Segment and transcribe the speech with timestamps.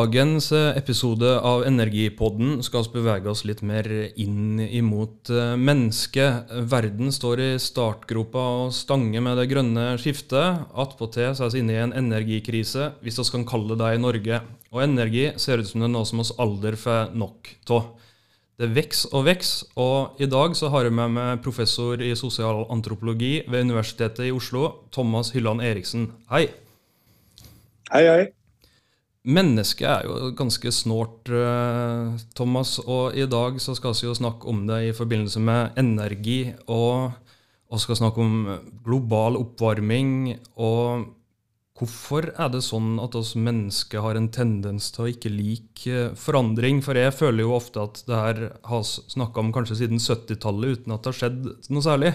[0.00, 3.84] Dagens eh, episode av Energipodden skal vi bevege oss litt mer
[4.22, 6.54] inn imot eh, mennesket.
[6.70, 10.62] Verden står i startgropa og stanger med det grønne skiftet.
[10.72, 14.40] Attpåtil er vi inne i en energikrise, hvis vi kan kalle det i Norge.
[14.70, 17.92] Og energi ser ut som det er noe som oss aldri får nok av.
[18.62, 23.40] Det vokser og vokser, og i dag så har jeg med meg professor i sosialantropologi
[23.50, 26.12] ved Universitetet i Oslo, Thomas Hylland Eriksen.
[26.32, 26.46] Hei.
[27.90, 28.28] Hei, hei.
[29.20, 34.48] Mennesket er jo ganske snålt, eh, Thomas, og i dag så skal vi jo snakke
[34.48, 36.54] om det i forbindelse med energi.
[36.68, 37.12] Og
[37.70, 40.38] vi skal snakke om global oppvarming.
[40.56, 41.04] Og
[41.76, 46.80] hvorfor er det sånn at oss mennesker har en tendens til å ikke like forandring?
[46.80, 50.96] For jeg føler jo ofte at det her har snakka om kanskje siden 70-tallet uten
[50.96, 52.14] at det har skjedd noe særlig.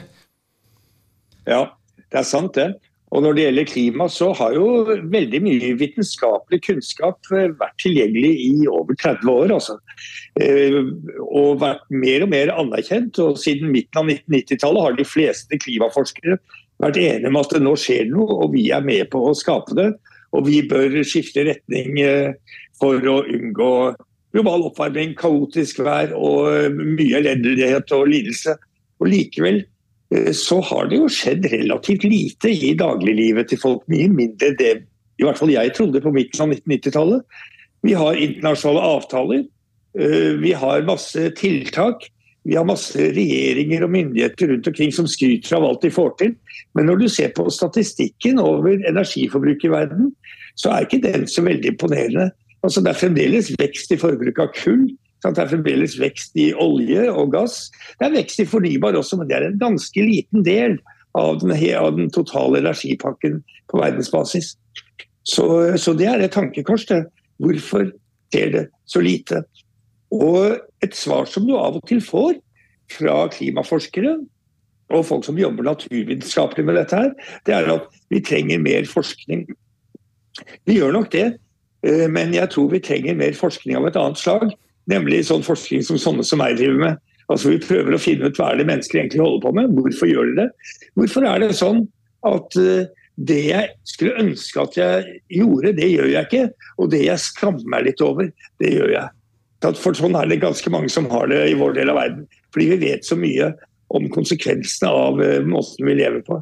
[1.46, 1.78] Ja,
[2.10, 2.72] det er sant det.
[3.16, 8.32] Og Når det gjelder klima, så har jo veldig mye vitenskapelig kunnskap eh, vært tilgjengelig
[8.44, 9.54] i over 30 år.
[9.56, 9.78] Altså.
[10.44, 10.82] Eh,
[11.24, 13.20] og vært mer og mer anerkjent.
[13.24, 16.36] og Siden midten av 1990-tallet har de fleste klimaforskere
[16.84, 19.78] vært enige om at det nå skjer noe, og vi er med på å skape
[19.80, 19.94] det.
[20.36, 23.72] Og vi bør skifte retning eh, for å unngå
[24.36, 28.58] global oppvarming, kaotisk vær og mye elendighet og lidelse.
[29.00, 29.64] Og Likevel
[30.36, 33.84] så har det jo skjedd relativt lite i dagliglivet til folk.
[33.92, 34.74] Mye mindre det
[35.20, 37.24] i hvert fall jeg trodde på midten av 1990-tallet.
[37.86, 39.46] Vi har internasjonale avtaler.
[40.00, 42.08] Eh, vi har masse tiltak.
[42.46, 46.34] Vi har masse regjeringer og myndigheter rundt omkring som skryter av alt de får til.
[46.78, 50.12] Men når du ser på statistikken over energiforbruk i verden,
[50.60, 52.30] så er ikke den så veldig imponerende.
[52.66, 54.86] Altså, det er fremdeles vekst i forbruk av kull.
[55.24, 57.70] Det er fremdeles vekst i olje og gass.
[58.00, 60.78] Det er vekst i fornybar også, men det er en ganske liten del
[61.18, 63.40] av den, av den totale energipakken
[63.72, 64.54] på verdensbasis.
[65.26, 65.46] Så,
[65.82, 66.86] så, det er et tankekors.
[66.92, 67.06] Det.
[67.42, 67.88] Hvorfor
[68.34, 69.42] skjer det så lite?
[70.14, 72.38] Og et svar som du av og til får
[72.94, 74.20] fra klimaforskere
[74.94, 77.14] og folk som jobber naturvitenskapelig med dette, her,
[77.48, 79.48] det er at vi trenger mer forskning.
[80.70, 81.26] Vi gjør nok det,
[81.88, 84.54] eh, men jeg tror vi trenger mer forskning av et annet slag.
[84.92, 87.02] Nemlig sånn forskning som sånne som meg driver med.
[87.32, 89.74] Altså Vi prøver å finne ut hva er det mennesker egentlig holder på med.
[89.78, 90.48] Hvorfor gjør de det?
[91.00, 91.84] Hvorfor er det sånn
[92.26, 92.86] at uh,
[93.16, 96.72] det jeg skulle ønske at jeg gjorde, det gjør jeg ikke.
[96.82, 98.28] Og det jeg skammer meg litt over,
[98.62, 99.14] det gjør jeg.
[99.80, 102.28] For sånn er det ganske mange som har det i vår del av verden.
[102.54, 103.54] Fordi vi vet så mye
[103.96, 106.42] om konsekvensene av uh, måten vi lever på.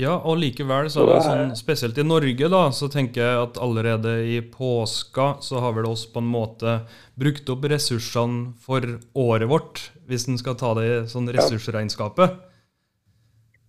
[0.00, 3.58] Ja, og likevel, så er det sånn, spesielt i Norge, da, så tenker jeg at
[3.60, 6.78] allerede i påska så har vel oss på en måte
[7.20, 8.86] brukt opp ressursene for
[9.18, 12.38] året vårt, hvis en skal ta det i sånn ressursregnskapet.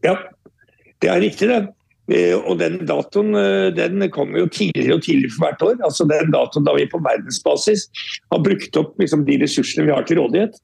[0.06, 0.16] Ja,
[1.03, 1.62] det er riktig, det.
[2.12, 5.75] Eh, og den datoen eh, den kommer jo tidligere og tidligere for hvert år.
[5.88, 7.88] Altså den datoen da vi på verdensbasis
[8.34, 10.58] har brukt opp liksom, de ressursene vi har til rådighet.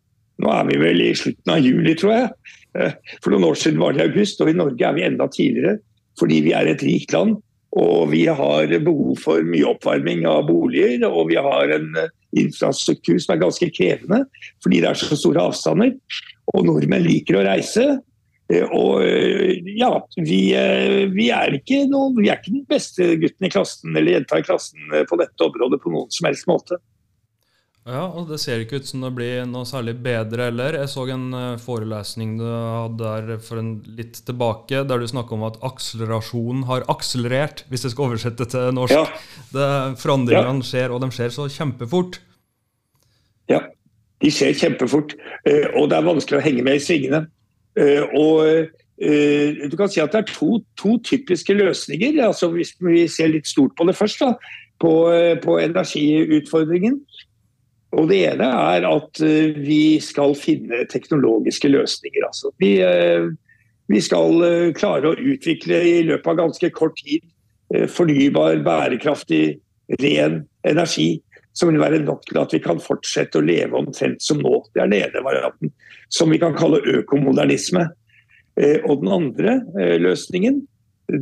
[0.43, 2.55] Nå er vi vel i slutten av juli, tror jeg.
[2.77, 5.29] Eh, for noen år siden var det i august, og i Norge er vi enda
[5.31, 5.79] tidligere.
[6.17, 7.37] Fordi vi er et rikt land
[7.77, 11.03] og vi har behov for mye oppvarming av boliger.
[11.09, 14.25] Og vi har en eh, infrastruktur som er ganske krevende
[14.63, 15.93] fordi det er så store avstander.
[16.55, 17.85] Og nordmenn liker å reise.
[18.49, 19.03] Eh, og
[19.77, 20.41] ja, vi,
[21.13, 21.59] vi, er
[21.91, 25.49] noen, vi er ikke den beste gutten i klassen eller jenta i klassen på dette
[25.49, 26.79] området på noen som helst måte.
[27.87, 30.75] Ja, og det ser ikke ut som det blir noe særlig bedre heller.
[30.75, 35.37] Jeg så en eh, forelesning du hadde der for en litt tilbake, der du snakka
[35.37, 38.91] om at akselerasjonen har akselerert, hvis jeg skal oversette til norsk.
[38.91, 39.05] Ja.
[39.53, 39.69] Det,
[40.01, 40.67] forandringene ja.
[40.67, 42.19] skjer, og de skjer så kjempefort.
[43.47, 43.61] Ja,
[44.19, 45.15] de skjer kjempefort,
[45.47, 47.23] eh, og det er vanskelig å henge med i svingene.
[47.79, 52.15] Eh, og du kan si at det er to, to typiske løsninger.
[52.25, 54.93] altså Hvis vi ser litt stort på det først, da, på,
[55.43, 56.97] på energiutfordringen
[57.95, 62.25] og Det ene er at eh, vi skal finne teknologiske løsninger.
[62.27, 62.51] Altså.
[62.59, 63.29] Vi, eh,
[63.87, 67.23] vi, skal eh, klare å utvikle i løpet av ganske kort tid
[67.91, 69.57] fornybar, bærekraftig,
[69.99, 70.37] ren
[70.67, 71.17] energi
[71.51, 74.61] som vil være nok til at vi kan fortsette å leve omtrent som nå.
[74.71, 75.73] Det er den ene varianten,
[76.07, 77.83] som vi kan kalle økomodernisme.
[78.87, 79.57] Og den andre
[79.99, 80.61] løsningen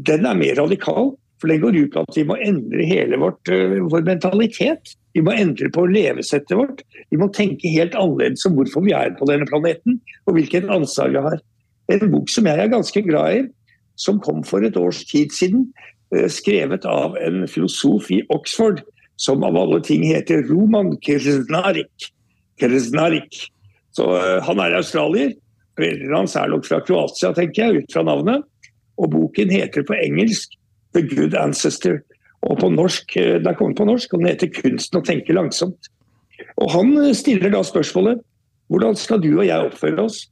[0.05, 3.49] den er mer radikal, for den går ut på at vi må endre hele vårt,
[3.89, 4.93] vår mentalitet.
[5.15, 6.81] Vi må endre på levesettet vårt.
[7.11, 11.13] Vi må tenke helt annerledes om hvorfor vi er på denne planeten, og hvilket ansvar
[11.13, 11.43] vi har.
[11.95, 13.45] En bok som jeg er ganske glad i,
[13.95, 15.69] som kom for et års tid siden,
[16.11, 18.83] eh, skrevet av en filosof i Oxford,
[19.15, 22.11] som av alle ting heter Roman Kresnarik.
[22.59, 23.39] Kresnarik.
[23.95, 25.31] Så uh, Han er australier.
[25.79, 28.43] Foreldrene hans er nok fra Kroatia, tenker jeg, ut fra navnet.
[28.99, 30.55] Og boken heter på engelsk
[30.91, 31.99] 'The Good Ancestor'.
[32.45, 35.33] Og på norsk, eh, Det er kommet på norsk, og den heter 'Kunsten å tenke
[35.33, 35.89] langsomt'.
[36.57, 38.21] Og Han stiller da spørsmålet
[38.69, 40.27] hvordan skal du og jeg oppføre oss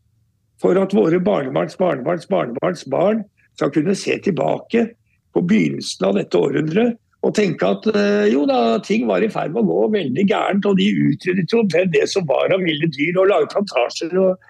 [0.60, 3.24] for at våre barnebarns barnebarns barnebarns barn
[3.56, 4.90] skal kunne se tilbake
[5.36, 9.54] på begynnelsen av dette århundret og tenke at eh, jo da, ting var i ferd
[9.54, 13.16] med å gå veldig gærent, og de utryddet jo det som var av ville dyr,
[13.22, 14.50] og laget plantasjer og,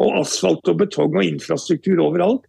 [0.00, 2.46] og asfalt og betong og infrastruktur overalt.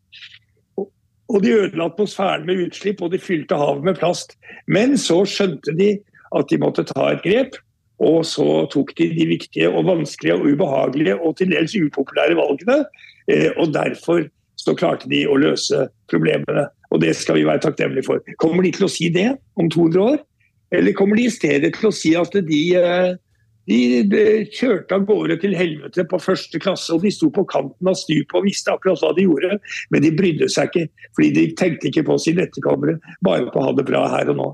[1.32, 4.36] Og de ødela atmosfæren med utslipp, og de fylte havet med plast.
[4.68, 5.96] Men så skjønte de
[6.36, 7.58] at de måtte ta et grep,
[8.04, 12.84] og så tok de de viktige og vanskelige og ubehagelige og til dels upopulære valgene.
[13.32, 14.26] Eh, og derfor
[14.60, 16.68] så klarte de å løse problemene.
[16.92, 18.22] Og det skal vi være takknemlige for.
[18.42, 19.30] Kommer de til å si det
[19.60, 20.20] om 200 år?
[20.76, 23.16] Eller kommer de i stedet til å si at de eh,
[23.66, 27.98] de kjørte av gårde til helvete på første klasse, og de sto på kanten av
[27.98, 29.58] stupet og visste akkurat hva de gjorde.
[29.94, 33.70] Men de brydde seg ikke, fordi de tenkte ikke på sine etterkommere, bare på å
[33.70, 34.52] ha det bra her og nå.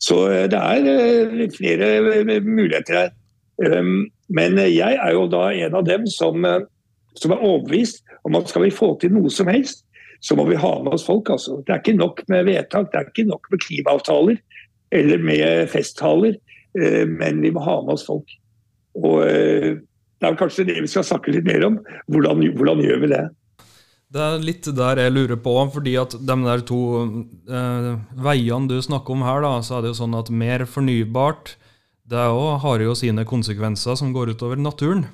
[0.00, 3.16] Så eh, det er eh, flere eh, muligheter her.
[3.60, 6.46] Um, men jeg er jo da en av dem som,
[7.20, 9.84] som er overbevist om at skal vi få til noe som helst,
[10.24, 11.28] så må vi ha med oss folk.
[11.28, 11.58] Altså.
[11.66, 14.40] Det er ikke nok med vedtak, det er ikke nok med klimaavtaler
[14.96, 16.38] eller med festtaler,
[17.06, 18.32] men vi må ha med oss folk.
[18.98, 19.78] Og eh,
[20.20, 21.78] Det er kanskje det vi skal snakke litt mer om.
[22.12, 23.22] Hvordan, hvordan gjør vi det?
[24.10, 26.80] Det er litt der jeg lurer på, fordi at de der to
[27.46, 31.54] eh, veiene du snakker om her, da, så er det jo sånn at mer fornybart
[32.10, 35.04] det òg har jo sine konsekvenser som går utover naturen.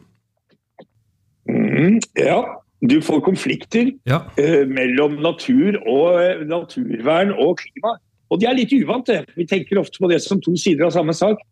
[1.44, 2.40] Mm, ja,
[2.80, 4.22] du får konflikter ja.
[4.40, 7.98] eh, mellom natur og eh, naturvern og klima.
[8.32, 9.26] Og de er litt uvant, det.
[9.36, 11.44] Vi tenker ofte på det som to sider av samme sak,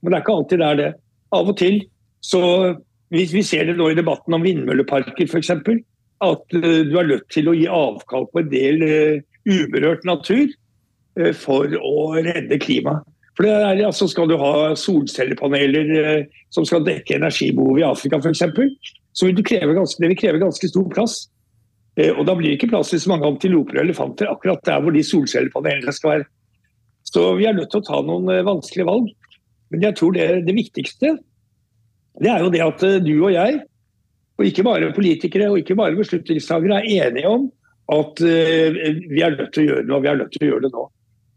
[0.00, 0.90] men det er ikke alltid det er det
[1.34, 1.82] av og til
[2.24, 2.40] så
[3.14, 7.28] Hvis vi ser det nå i debatten om vindmølleparker f.eks., at uh, du er nødt
[7.32, 10.50] til å gi avkall på en del uh, uberørt natur
[11.16, 13.06] uh, for å redde klimaet.
[13.38, 18.42] For det er, altså Skal du ha solcellepaneler som skal dekke energibehovet i Afrika f.eks.,
[19.14, 21.14] så vil det, kreve ganske, det vil kreve ganske stor plass.
[22.18, 24.92] og Da blir det ikke plass til så mange antiloper og elefanter akkurat der hvor
[24.92, 26.28] de solcellepanelene skal være.
[27.08, 29.14] Så vi er nødt til å ta noen vanskelige valg.
[29.72, 31.16] Men jeg tror det, det viktigste
[32.22, 33.60] det er jo det at eh, du og jeg,
[34.38, 37.48] og ikke bare politikere og ikke bare beslutningstagere, er enige om
[37.88, 38.78] at uh,
[39.08, 40.70] vi er nødt til å gjøre noe, og vi er nødt til å gjøre det
[40.74, 40.82] nå.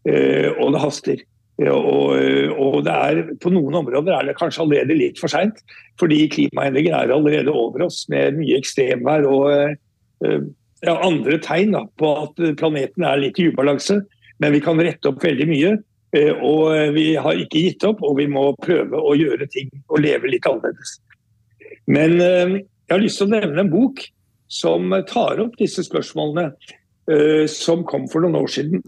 [0.05, 1.21] Uh, og det haster.
[1.61, 2.17] Og,
[2.57, 5.61] og, det er, på noen områder er det kanskje allerede litt for seint.
[6.01, 9.51] Fordi klimaendringer er allerede over oss med mye ekstremvær og
[10.25, 13.99] ja, andre tegn da, på at planeten er litt i ubalanse.
[14.41, 15.75] Men vi kan rette opp veldig mye.
[16.11, 19.69] Eh, og eh, vi har ikke gitt opp, og vi må prøve å gjøre ting
[19.87, 20.97] og leve litt annerledes.
[21.87, 24.03] Men eh, jeg har lyst til å nevne en bok
[24.51, 26.51] som tar opp disse spørsmålene,
[27.49, 28.81] som kom for noen år siden.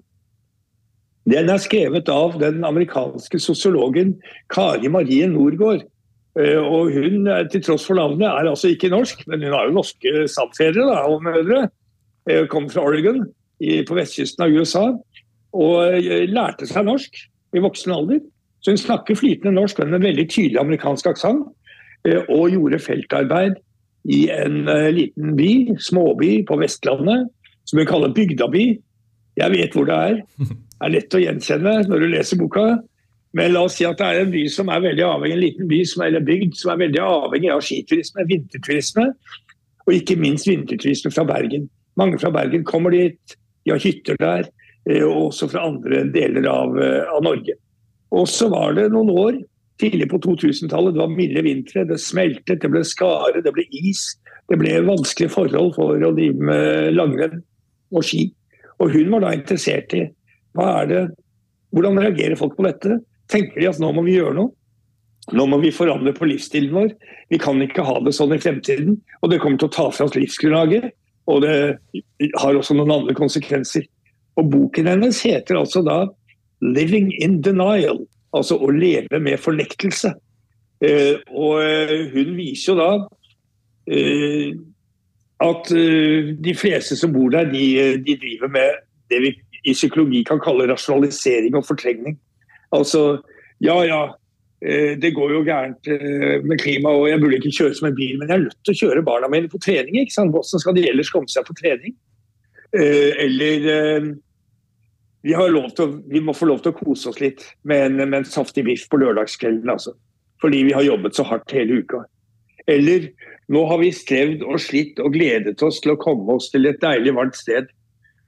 [1.28, 4.12] Den er skrevet av den amerikanske sosiologen
[4.52, 5.86] Kari Marie Norgård.
[6.36, 10.26] Og hun, til tross for navnet, er altså ikke norsk, men hun har jo norske
[10.36, 11.64] stamfedre og mødre.
[12.52, 13.24] Kommer fra Oregon
[13.88, 14.86] på vestkysten av USA
[15.54, 17.20] og eh, lærte seg norsk
[17.54, 18.22] i voksen alder.
[18.64, 21.46] Så hun snakker flytende norsk med en veldig tydelig amerikansk aksent.
[22.08, 23.60] Eh, og gjorde feltarbeid
[24.12, 27.30] i en eh, liten by, småby på Vestlandet,
[27.70, 28.66] som hun kaller bygdaby.
[29.40, 30.24] Jeg vet hvor det er.
[30.84, 32.64] Det er lett å gjenkjenne når du leser boka.
[33.38, 35.70] Men la oss si at det er en by som er veldig avhengig, en liten
[35.70, 39.06] by som er bygd som er veldig avhengig av skiturisme, vinterturisme,
[39.88, 41.70] og ikke minst vinterturisme fra Bergen.
[41.96, 44.52] Mange fra Bergen kommer dit, de har hytter der.
[44.90, 47.56] Eh, og også fra andre deler av, eh, av Norge.
[48.14, 49.40] Og så var det noen år
[49.82, 50.94] tidlig på 2000-tallet.
[50.94, 54.18] Det var milde vintre, det smeltet, det ble skare, det ble is.
[54.52, 57.42] Det ble vanskelige forhold for å drive med langrenn
[57.94, 58.28] og ski.
[58.84, 60.04] Og hun var da interessert i
[60.54, 61.04] hva er det,
[61.74, 63.00] hvordan reagerer folk på dette.
[63.32, 64.54] Tenker de at nå må vi gjøre noe?
[65.32, 66.92] Nå må vi forandre på livsstilen vår.
[67.32, 69.00] Vi kan ikke ha det sånn i fremtiden.
[69.24, 70.92] Og det kommer til å ta fra oss livsgrunnlaget.
[71.32, 71.56] Og det
[72.42, 73.88] har også noen andre konsekvenser.
[74.40, 76.06] Og boken hennes heter altså da
[76.64, 80.14] 'Living in Denial', altså å leve med fornektelse.
[80.84, 82.90] Eh, og eh, hun viser jo da
[83.88, 84.56] eh,
[85.44, 85.70] at
[86.46, 87.64] de fleste som bor der, de,
[88.04, 88.78] de, driver med
[89.12, 89.32] det vi
[89.68, 92.16] i psykologi kan kalle rasjonalisering og fortrengning.
[92.72, 93.20] Altså
[93.64, 94.02] ja ja,
[94.64, 95.90] det går jo gærent
[96.48, 98.72] med klima, og jeg burde ikke kjøre som en bil, men jeg er nødt til
[98.72, 99.98] å kjøre barna mine på trening.
[100.00, 100.32] ikke sant?
[100.32, 101.98] Hvordan skal de ellers komme seg på trening?
[102.72, 103.68] Eller
[105.24, 108.28] vi, å, vi, må få lov til å kose oss litt med en, med en
[108.28, 109.72] saftig biff på lørdagskvelden.
[109.72, 109.96] Altså.
[110.44, 112.04] Fordi vi har jobbet så hardt hele uka.
[112.68, 113.10] Eller
[113.52, 116.80] nå har vi strevd og slitt og gledet oss til å komme oss til et
[116.84, 117.72] deilig, varmt sted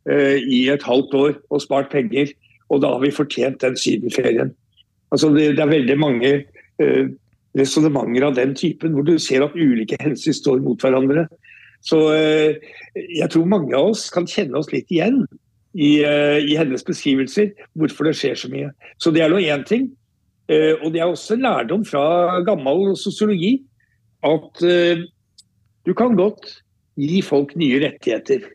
[0.10, 2.32] uh, i et halvt år og spart penger.
[2.70, 4.56] og da har vi fortjent den sydenferien.
[5.14, 6.32] Altså det, det er veldig mange
[6.82, 7.06] uh,
[7.56, 11.28] resonnementer av den typen, hvor du ser at ulike hensyn står mot hverandre.
[11.86, 12.56] Så uh,
[12.96, 15.26] jeg tror mange av oss kan kjenne oss litt igjen
[15.76, 18.72] i, eh, i hennes beskrivelser, hvorfor det skjer så mye.
[19.02, 19.90] Så det er nå én ting.
[20.48, 23.58] Eh, og det er også lærdom fra gammel sosiologi
[24.26, 25.02] at eh,
[25.86, 26.62] du kan godt
[27.02, 28.46] gi folk nye rettigheter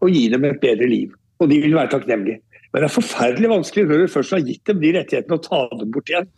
[0.00, 1.10] og gi dem et bedre liv.
[1.40, 2.40] Og de vil være takknemlige.
[2.70, 5.66] Men det er forferdelig vanskelig når du først har gitt dem de rettighetene, å ta
[5.74, 6.30] dem bort igjen.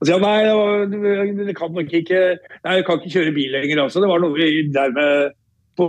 [0.00, 2.20] Altså, ja, nei, det kan nok ikke
[2.64, 3.82] Nei, jeg kan ikke kjøre bil lenger.
[3.82, 4.00] Altså.
[4.00, 5.34] Det var noe der med
[5.80, 5.88] på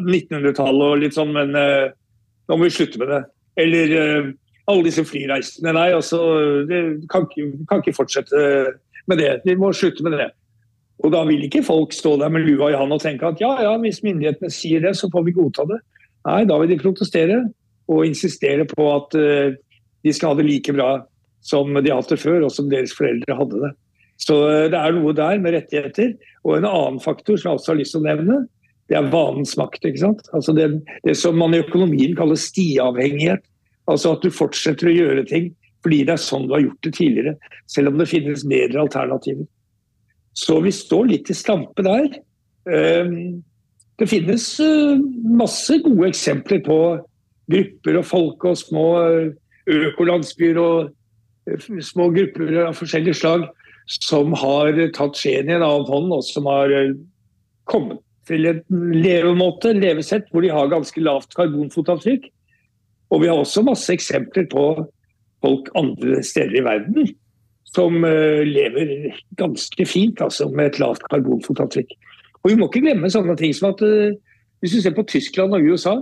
[0.00, 1.54] 1900-tallet og litt sånn, men
[2.48, 3.20] nå må vi slutte med det.
[3.60, 4.30] Eller uh,
[4.70, 5.74] alle disse flyreisene.
[5.76, 6.20] Nei, altså,
[6.68, 6.80] det
[7.12, 8.40] kan ikke, kan ikke fortsette
[9.10, 9.36] med det.
[9.44, 10.30] Vi må slutte med det.
[11.04, 13.50] Og da vil ikke folk stå der med lua i hånda og tenke at ja,
[13.66, 15.80] ja, hvis myndighetene sier det, så får vi godta det.
[16.24, 17.42] Nei, da vil de protestere
[17.92, 19.56] og insistere på at uh,
[20.04, 20.92] de skal ha det like bra
[21.44, 23.72] som de har hatt det før, og som deres foreldre hadde det.
[24.22, 26.14] Så uh, det er noe der med rettigheter.
[26.46, 28.40] Og en annen faktor som jeg også har lyst til å nevne,
[28.90, 29.84] det er vanens makt.
[29.84, 30.26] ikke sant?
[30.36, 30.68] Altså det,
[31.06, 33.44] det som man i økonomien kaller stiavhengighet.
[33.90, 35.52] Altså at du fortsetter å gjøre ting
[35.84, 37.34] fordi det er sånn du har gjort det tidligere,
[37.68, 39.44] selv om det finnes bedre alternativer.
[40.32, 42.06] Så vi står litt i stampe der.
[42.72, 43.42] Ehm,
[44.00, 46.78] det finnes eh, masse gode eksempler på
[47.52, 49.28] grupper og folk og små eh,
[49.90, 50.88] økolandsbyer og
[51.52, 53.44] eh, små grupper av forskjellige slag
[54.00, 56.72] som har tatt skjeen i en annen hånd, og som har
[57.68, 58.00] kommet
[58.32, 58.62] en
[58.94, 62.30] levemåte, levesett, hvor de har ganske lavt karbonfotavtrykk.
[63.12, 64.64] Og vi har også masse eksempler på
[65.44, 67.12] folk andre steder i verden
[67.74, 71.90] som lever ganske fint altså med et lavt karbonfotavtrykk.
[72.44, 74.12] Og Vi må ikke glemme sånne ting som at uh,
[74.60, 75.96] hvis du ser på Tyskland og USA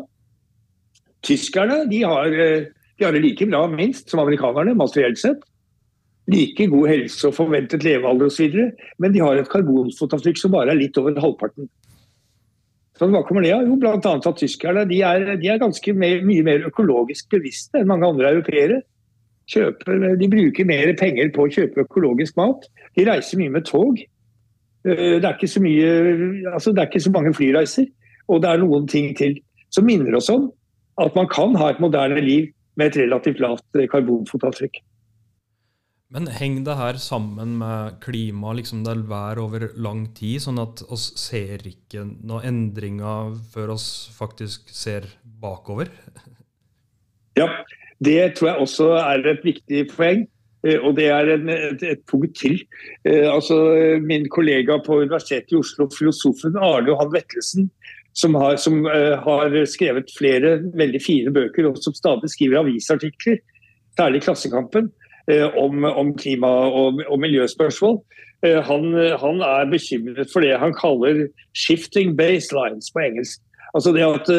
[1.22, 2.66] Tyskerne de har, uh,
[2.98, 5.44] de har det like bra minst som amerikanerne materielt sett.
[6.30, 8.58] Like god helse og forventet levealder osv.
[8.98, 11.70] Men de har et karbonfotavtrykk som bare er litt over halvparten.
[13.02, 13.64] Så hva kommer det av?
[13.66, 13.98] Jo, bl.a.
[13.98, 18.30] at tyskerne de er, de er ganske mer, mye mer økologisk bevisste enn mange andre
[18.36, 18.76] europeere.
[19.50, 22.68] Kjøper, de bruker mer penger på å kjøpe økologisk mat.
[22.94, 23.98] De reiser mye med tog.
[24.86, 25.90] Eh, det er ikke så mye
[26.52, 27.90] altså det er ikke så mange flyreiser.
[28.30, 29.40] Og det er noen ting til
[29.74, 30.52] som minner oss om
[31.02, 34.78] at man kan ha et moderne liv med et relativt lavt karbonfotavtrykk.
[36.12, 40.60] Men henger det her sammen med klima, liksom det er vær over lang tid, sånn
[40.60, 45.92] at oss ser ikke noen endringer før oss faktisk ser bakover?
[47.32, 47.46] Ja,
[48.04, 50.26] det tror jeg også er et viktig poeng.
[50.66, 52.58] Eh, og det er en, et, et, punkt til.
[53.08, 53.56] Eh, altså,
[54.04, 57.70] min kollega på Universitetet i Oslo, filosofen Arne Johan Vettelsen,
[58.12, 63.38] som har, som uh, har, skrevet flere veldig fine bøker, og som stadig skriver avisartikler,
[63.96, 64.90] særlig Klassekampen,
[65.58, 68.00] om, om, klima- og, og miljøspørsmål.
[68.42, 68.88] Uh, han,
[69.22, 73.38] han, er bekymret for det han kaller 'shifting baselines' på engelsk.
[73.74, 74.32] Altså det at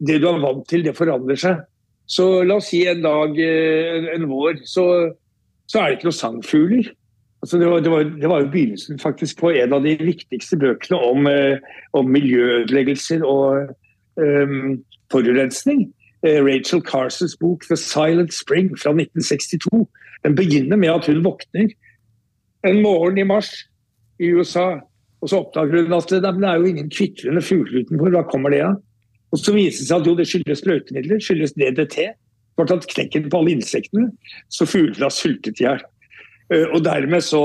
[0.00, 1.60] det du er vant til, det forandrer seg.
[2.08, 3.36] Så la oss si en dag,
[4.16, 5.12] en vår, så
[5.72, 6.90] så er det ikke noen sangfugler.
[7.42, 10.58] Altså det, var, det, var, det, var, jo begynnelsen faktisk på en av de viktigste
[10.60, 11.58] bøkene om, eh,
[11.98, 13.72] om miljøødeleggelser og
[14.20, 14.76] um,
[15.10, 15.88] forurensning.
[16.26, 19.88] Eh, Rachel Carsons bok 'The Silent Spring' fra 1962.
[20.24, 21.72] Den begynner med at hun våkner
[22.64, 23.50] en morgen i mars
[24.20, 24.80] i USA.
[25.22, 28.10] Og så oppdager hun at det, er jo ingen kvitrende fugler utenfor.
[28.10, 28.78] Hva kommer det av?
[29.32, 32.12] Og så viser det seg at jo, det skyldes sprøytemidler, skyldes DDT
[32.62, 34.10] har tatt knekken på alle insektene,
[34.52, 35.84] så fuglene har sultet i hjel.
[36.52, 37.44] Eh, og dermed så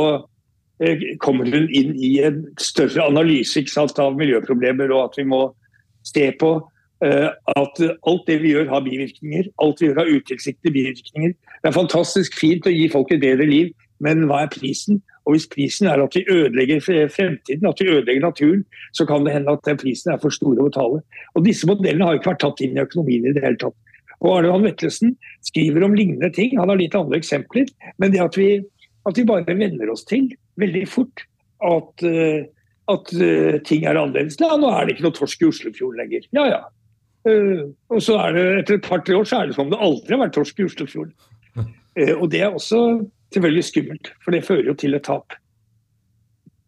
[0.83, 5.43] eh, kommer hun inn i en større analyse sant, av miljøproblemer, og at vi må
[6.07, 6.57] se på
[7.01, 9.51] at alt det vi gjør har bivirkninger.
[9.61, 11.35] Alt vi gjør har utilsiktede bivirkninger.
[11.61, 13.69] Det er fantastisk fint å gi folk et bedre liv,
[14.01, 15.01] men hva er prisen?
[15.27, 16.79] Og Hvis prisen er at vi ødelegger
[17.11, 18.63] fremtiden, at vi ødelegger naturen,
[18.95, 21.01] så kan det hende at prisen er for stor å betale.
[21.35, 23.75] Og Disse modellene har ikke vært tatt inn i økonomien i det hele tatt.
[24.23, 26.55] Og Arne Johan Vetlesen skriver om lignende ting.
[26.57, 27.67] Han har litt andre eksempler.
[28.01, 28.53] Men det at vi,
[29.05, 31.25] at vi bare venner oss til veldig fort
[31.65, 32.47] at, uh,
[32.93, 34.39] at uh, ting er annerledes.
[34.41, 36.25] Ja, nå er det ikke noe torsk i Oslofjorden lenger.
[36.31, 36.63] Ja, ja.
[37.27, 39.81] Uh, og så er det etter et par-tre år så er det som om det
[39.83, 41.13] aldri har vært torsk i Oslofjorden.
[42.21, 42.79] og det er også
[43.35, 45.35] selvfølgelig skummelt, for det fører jo til et tap.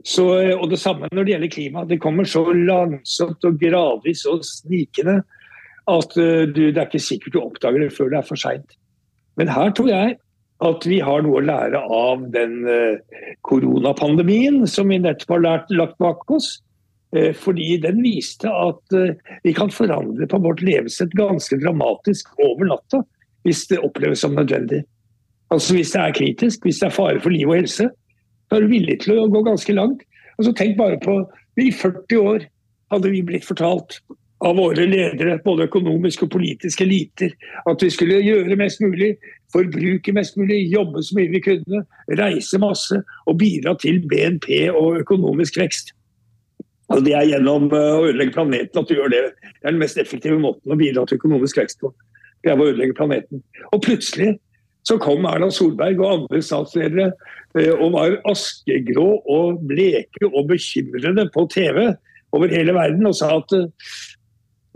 [0.08, 0.26] Så,
[0.56, 1.84] og det samme når det gjelder klima.
[1.88, 5.20] Det kommer så langsomt og gradvis og snikende
[5.90, 8.78] at du, det er ikke sikkert du oppdager det før det er for seint.
[9.40, 10.16] Men her tror jeg
[10.66, 12.58] at vi har noe å lære av den
[13.48, 16.58] koronapandemien som vi nettopp har lært, lagt bak oss.
[17.16, 18.98] Uh, fordi den viste at
[19.44, 23.02] vi kan forandre på vårt levesett ganske dramatisk over natta
[23.48, 24.84] hvis det oppleves som nødvendig.
[25.50, 27.90] Altså Hvis det er kritisk, hvis det er fare for liv og helse,
[28.50, 30.04] da er du villig til å gå ganske langt.
[30.38, 31.22] Altså Tenk bare på
[31.60, 32.46] I 40 år
[32.94, 34.00] hadde vi blitt fortalt
[34.46, 37.34] av våre ledere, både økonomiske og politiske eliter,
[37.68, 39.18] at vi skulle gjøre mest mulig,
[39.52, 41.82] forbruke mest mulig, jobbe så mye vi kunne,
[42.16, 45.92] reise masse og bidra til BNP og økonomisk vekst.
[46.90, 49.24] Og Det er gjennom eh, å ødelegge planeten at du gjør det.
[49.46, 51.92] Det er den mest effektive måten å bidra til økonomisk vekst på.
[52.44, 53.44] Det er å ødelegge planeten.
[53.74, 54.38] Og plutselig
[54.88, 57.10] så kom Erna Solberg og andre statsledere
[57.60, 61.92] eh, og var askegrå og bleke og bekymrede på TV
[62.36, 63.70] over hele verden og sa at eh,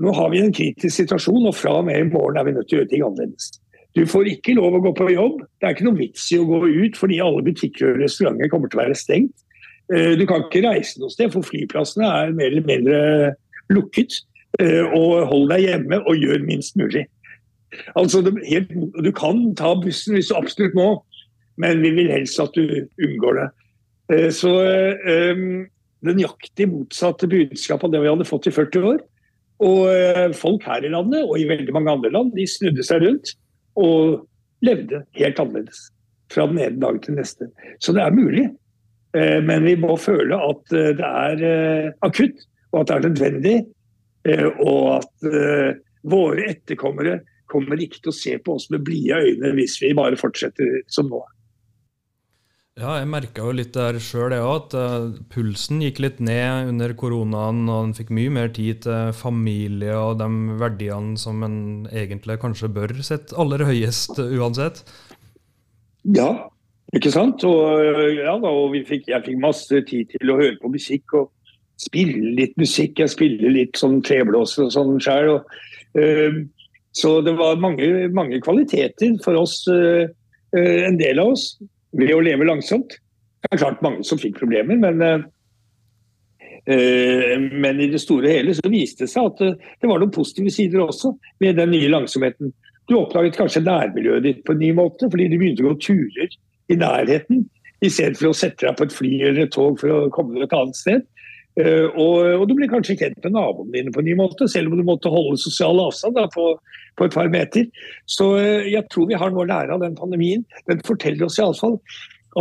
[0.04, 2.66] nå har vi en kritisk situasjon, og fra og med i morgen er vi nødt
[2.70, 3.52] til å gjøre ting annerledes.
[3.94, 5.44] Du får ikke lov å gå på jobb.
[5.62, 8.72] Det er ikke noe vits i å gå ut fordi alle butikker og restauranter kommer
[8.72, 9.36] til å være stengt.
[9.92, 13.00] Eh, du kan ikke reise noe sted, for flyplassene er mer eller mindre
[13.74, 14.22] lukket.
[14.62, 17.08] Eh, og hold deg hjemme og gjør minst mulig.
[17.98, 21.04] Altså, Du kan ta bussen hvis du absolutt må,
[21.58, 23.50] men vi vil helst at du unngår det.
[24.14, 24.52] Eh, så
[26.04, 29.02] det nøyaktig motsatte budskapet av det vi hadde fått i 40 år.
[29.64, 33.32] Og folk her i landet og i veldig mange andre land de snudde seg rundt
[33.80, 34.26] og
[34.66, 35.86] levde helt annerledes.
[36.34, 37.48] Fra den ene dagen til neste.
[37.80, 38.50] Så det er mulig.
[39.18, 43.58] Eh, men vi må føle at eh, det er akutt, og at det er nødvendig.
[44.64, 45.26] Og at
[46.08, 47.18] våre etterkommere
[47.52, 51.10] kommer ikke til å se på oss med blide øyne hvis vi bare fortsetter som
[51.12, 51.20] nå.
[52.74, 57.68] Ja, jeg merka jo litt der sjøl, at uh, pulsen gikk litt ned under koronaen.
[57.70, 61.60] Og en fikk mye mer tid til familie og de verdiene som en
[61.92, 64.82] egentlig kanskje bør sette aller høyest uansett.
[66.18, 66.32] Ja,
[66.94, 67.44] ikke sant.
[67.48, 67.84] Og,
[68.18, 71.32] ja, da, og fikk, jeg fikk masse tid til å høre på musikk og
[71.82, 73.00] spille litt musikk.
[73.02, 75.40] Jeg spiller litt sånn treblåser og sånn sjøl.
[75.98, 76.44] Uh,
[76.94, 80.06] så det var mange, mange kvaliteter for oss, uh,
[80.54, 81.56] en del av oss
[81.98, 83.00] ved å leve langsomt.
[83.44, 85.02] Det er klart mange som fikk problemer, men,
[86.70, 90.02] uh, men i det store og hele så viste det seg at uh, det var
[90.02, 92.54] noen positive sider også med den nye langsomheten.
[92.90, 96.30] Du oppdaget kanskje nærmiljøet ditt på en ny måte, fordi du begynte å gå turer
[96.74, 97.46] i nærheten
[97.84, 100.38] i stedet for å sette deg på et fly eller et tog for å komme
[100.38, 101.04] deg et annet sted.
[101.54, 104.72] Uh, og, og, du blir kanskje kjent med naboene dine på en ny måte, selv
[104.72, 106.48] om du måtte holde sosial avstand da, på,
[106.98, 107.68] på, et par meter.
[108.10, 110.42] Så uh, jeg tror vi har noe å lære av den pandemien.
[110.72, 111.78] Den forteller oss iallfall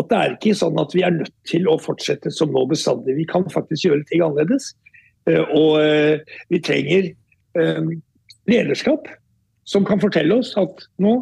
[0.01, 3.19] at det er ikke sånn at vi er nødt til å fortsette som nå bestandig.
[3.19, 4.73] Vi kan faktisk gjøre ting annerledes.
[5.29, 7.13] Uh, og vi trenger
[8.49, 9.11] lederskap
[9.69, 11.13] som kan fortelle oss at nå,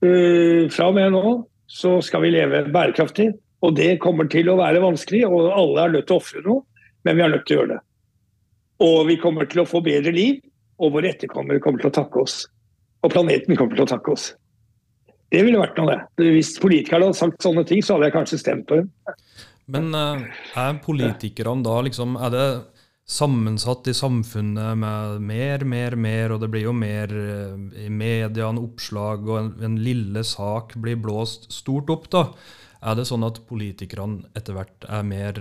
[0.00, 1.34] fra og med nå,
[1.70, 3.32] så skal vi leve bærekraftig
[3.64, 6.64] og det kommer til å være vanskelig, og alle er nødt til å ofre noe,
[7.06, 7.82] men vi er nødt til å gjøre det.
[8.84, 10.40] Og vi kommer til å få bedre liv,
[10.82, 12.42] og våre etterkommere kommer til å takke oss.
[13.04, 14.32] Og planeten kommer til å takke oss.
[15.32, 16.28] Det ville vært noe, det.
[16.34, 18.90] Hvis politikerne hadde sagt sånne ting, så hadde jeg kanskje stemt på dem.
[19.72, 20.24] Men eh,
[20.60, 22.48] er politikerne da liksom Er det
[23.04, 28.48] sammensatt i samfunnet med mer, mer, mer, og det blir jo mer eh, i media,
[28.48, 32.26] en oppslag, og en, en lille sak blir blåst stort opp, da.
[32.84, 35.40] Er det sånn at politikerne etter hvert er mer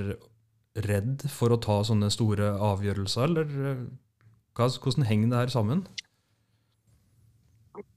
[0.84, 3.84] redd for å ta sånne store avgjørelser, eller eh,
[4.60, 5.86] hvordan henger det her sammen?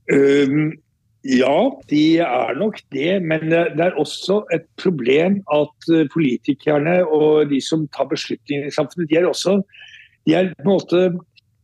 [0.07, 0.77] Um,
[1.27, 1.59] ja,
[1.91, 3.19] de er nok det.
[3.23, 8.75] Men det er også et problem at eh, politikerne og de som tar beslutninger i
[8.75, 9.61] samfunnet, de er også
[10.27, 11.03] de er på en måte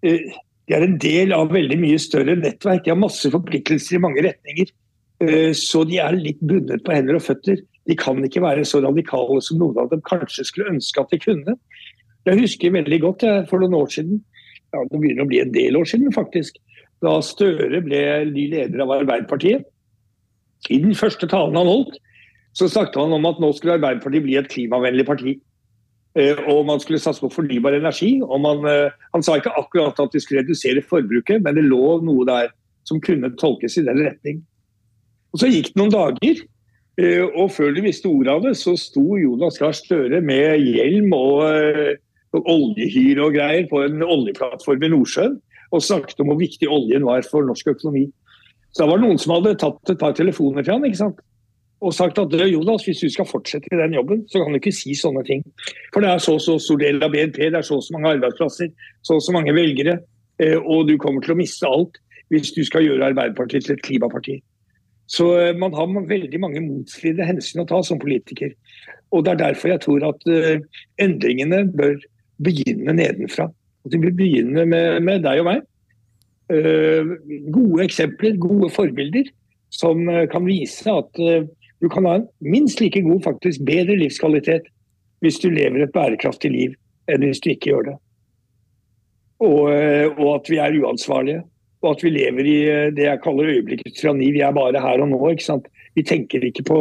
[0.07, 0.33] eh,
[0.71, 2.85] de er en del av veldig mye større nettverk.
[2.85, 4.71] De har masse forpliktelser i mange retninger.
[5.59, 7.59] Så de er litt bundet på hender og føtter.
[7.91, 11.19] De kan ikke være så radikale som noen av dem kanskje skulle ønske at de
[11.23, 11.57] kunne.
[12.29, 14.21] Jeg husker veldig godt jeg, for noen år siden,
[14.73, 16.61] ja, det begynner å bli en del år siden faktisk,
[17.03, 19.67] da Støre ble ny leder av Arbeiderpartiet.
[20.71, 21.97] I den første talen han holdt,
[22.55, 25.37] så snakket han om at nå skulle Arbeiderpartiet bli et klimavennlig parti.
[26.19, 28.21] Eh, og man skulle satse på fornybar energi.
[28.23, 32.03] og man, eh, Han sa ikke akkurat at de skulle redusere forbruket, men det lå
[32.05, 32.49] noe der
[32.85, 34.43] som kunne tolkes i den retning.
[35.33, 36.43] Og Så gikk det noen dager,
[37.01, 41.15] Eh, og før de visste ordet av det, så sto Jonas Gahr Støre med hjelm
[41.17, 41.41] og,
[42.37, 45.39] og oljehyre og greier på en oljeplattform i Nordsjøen
[45.73, 48.07] og snakket om hvor viktig oljen var for norsk økonomi.
[48.73, 51.21] Så da var det noen som hadde tatt et par telefoner til han, ikke sant?
[51.83, 54.75] og sagt at Jonas, hvis du skal fortsette i den jobben, så kan du ikke
[54.75, 55.43] si sånne ting.
[55.91, 58.71] For det er så så stor del av BNP, det er så så mange arbeidsplasser,
[59.03, 59.99] så så mange velgere.
[60.39, 61.99] Eh, og du kommer til å miste alt
[62.33, 64.39] hvis du skal gjøre Arbeiderpartiet til et klimaparti.
[65.11, 68.55] Så eh, man har veldig mange motstridende hensyn å ta som politiker.
[69.13, 70.63] Og Det er derfor jeg tror at uh,
[71.03, 71.99] endringene bør
[72.41, 73.51] begynne nedenfra.
[73.87, 75.65] At begynner med, med deg og meg.
[76.53, 77.17] Uh,
[77.55, 79.31] gode eksempler, gode forbilder,
[79.73, 81.17] som kan vise at
[81.83, 84.69] du kan ha en minst like god, faktisk bedre livskvalitet
[85.25, 86.75] hvis du lever et bærekraftig liv
[87.11, 87.95] enn hvis du ikke gjør det.
[89.43, 89.65] Og,
[90.19, 91.43] og at vi er uansvarlige.
[91.83, 92.59] Og at vi lever i
[92.95, 94.31] det jeg kaller øyeblikkets tyranni.
[94.35, 95.21] Vi er bare her og nå.
[95.31, 95.67] ikke sant?
[95.99, 96.81] Vi tenker ikke på,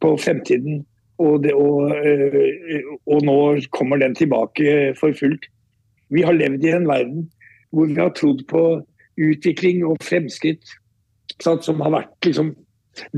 [0.00, 0.84] på fremtiden.
[1.20, 1.92] Og, det, og,
[3.06, 3.36] og, nå
[3.76, 5.44] kommer den tilbake for fullt.
[6.14, 7.28] Vi har levd i en verden
[7.74, 8.64] hvor vi har trodd på
[9.20, 10.74] utvikling og fremskritt
[11.42, 12.52] som har vært liksom,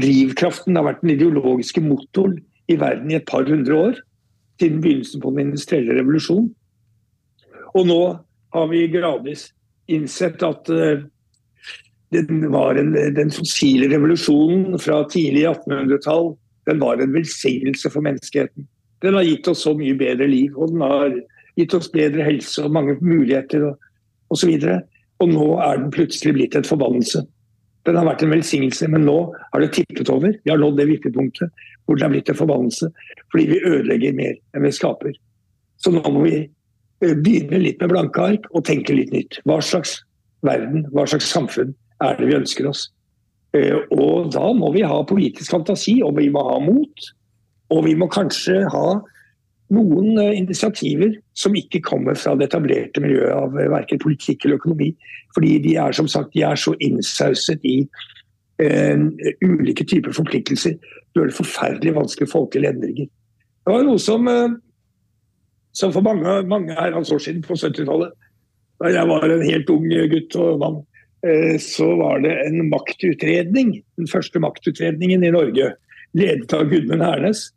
[0.01, 2.39] drivkraften, har vært den ideologiske motoren
[2.73, 3.99] i verden i et par hundre år.
[4.61, 6.49] Siden begynnelsen på den industrielle revolusjon.
[7.77, 8.01] Og nå
[8.57, 9.51] har vi gradvis
[9.93, 11.05] innsett at uh,
[12.17, 16.33] den, var en, den fossile revolusjonen fra tidlig 1800-tall
[16.67, 18.67] den var en velsignelse for menneskeheten.
[19.05, 21.13] Den har gitt oss så mye bedre liv, og den har
[21.57, 23.71] gitt oss bedre helse og mange muligheter
[24.33, 24.53] osv.
[24.53, 24.92] Og, og,
[25.25, 27.25] og nå er den plutselig blitt en forbannelse.
[27.87, 29.16] Den har vært en velsignelse, men nå
[29.53, 30.35] har det tippet over.
[30.42, 32.90] Vi har nådd det vippepunktet hvor den har blitt en forbannelse.
[33.31, 35.14] Fordi vi ødelegger mer enn vi skaper.
[35.79, 39.38] Så nå må vi eh, begynne litt med blanke ark og tenke litt nytt.
[39.47, 40.01] Hva slags
[40.47, 42.88] verden, hva slags samfunn er det vi ønsker oss?
[43.55, 47.11] Eh, og da må vi ha politisk fantasi, og vi må ha mot.
[47.71, 48.87] Og vi må kanskje ha
[49.74, 54.61] noen eh, initiativer som ikke kommer fra det etablerte miljøet av eh, verken politikk eller
[54.61, 54.92] økonomi.
[55.35, 57.81] Fordi de er som sagt, de er så innsauset i
[58.62, 59.02] uh,
[59.44, 60.79] ulike typer forpliktelser.
[60.79, 63.11] Det gjør det forferdelig vanskelig å få til endringer.
[63.66, 64.55] Det var noe som, uh,
[65.76, 68.14] som for mange, mange herrens år siden, på 70-tallet,
[68.81, 70.81] da jeg var en helt ung gutt og mann,
[71.26, 73.76] uh, så var det en maktutredning.
[74.00, 75.74] Den første maktutredningen i Norge,
[76.16, 77.50] ledet av Gudmund Hernes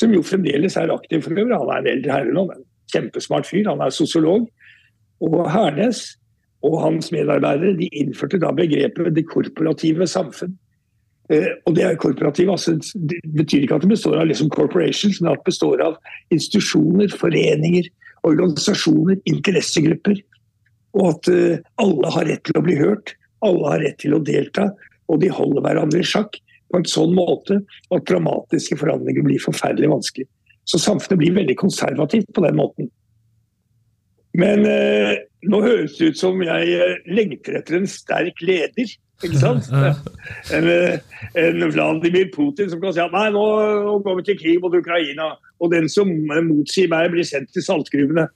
[0.00, 1.56] som jo fremdeles er aktiv for øvrig.
[1.56, 3.66] Han er en eldre herre nå, men kjempesmart fyr.
[3.70, 4.46] Han er sosiolog.
[5.24, 6.04] Og Hernes
[6.66, 10.56] og hans medarbeidere de innførte da begrepet 'det korporative samfunn'.
[11.30, 15.20] Eh, og det er korporativ, altså, det betyr ikke at det består av liksom corporations,
[15.20, 15.96] men at det består av
[16.30, 17.88] institusjoner, foreninger,
[18.22, 20.20] organisasjoner, interessegrupper.
[20.94, 24.22] Og at eh, alle har rett til å bli hørt, alle har rett til å
[24.22, 24.70] delta,
[25.08, 26.38] og de holder hverandre i sjakk
[26.70, 27.60] på en sånn måte
[27.94, 30.28] at dramatiske forandringer blir forferdelig vanskelig.
[30.66, 32.90] Så samfunnet blir veldig konservativt på den måten.
[34.36, 35.14] Men eh,
[35.48, 38.90] nå høres det ut som jeg eh, lengter etter en sterk leder.
[39.24, 39.70] Ikke sant?
[40.56, 40.98] En, eh,
[41.40, 43.46] en, Vladimir Putin som kan si at nei, nå,
[44.04, 45.32] går vi til krig mot Ukraina.
[45.62, 48.26] Og den som motsier meg, blir sendt til saltgruvene.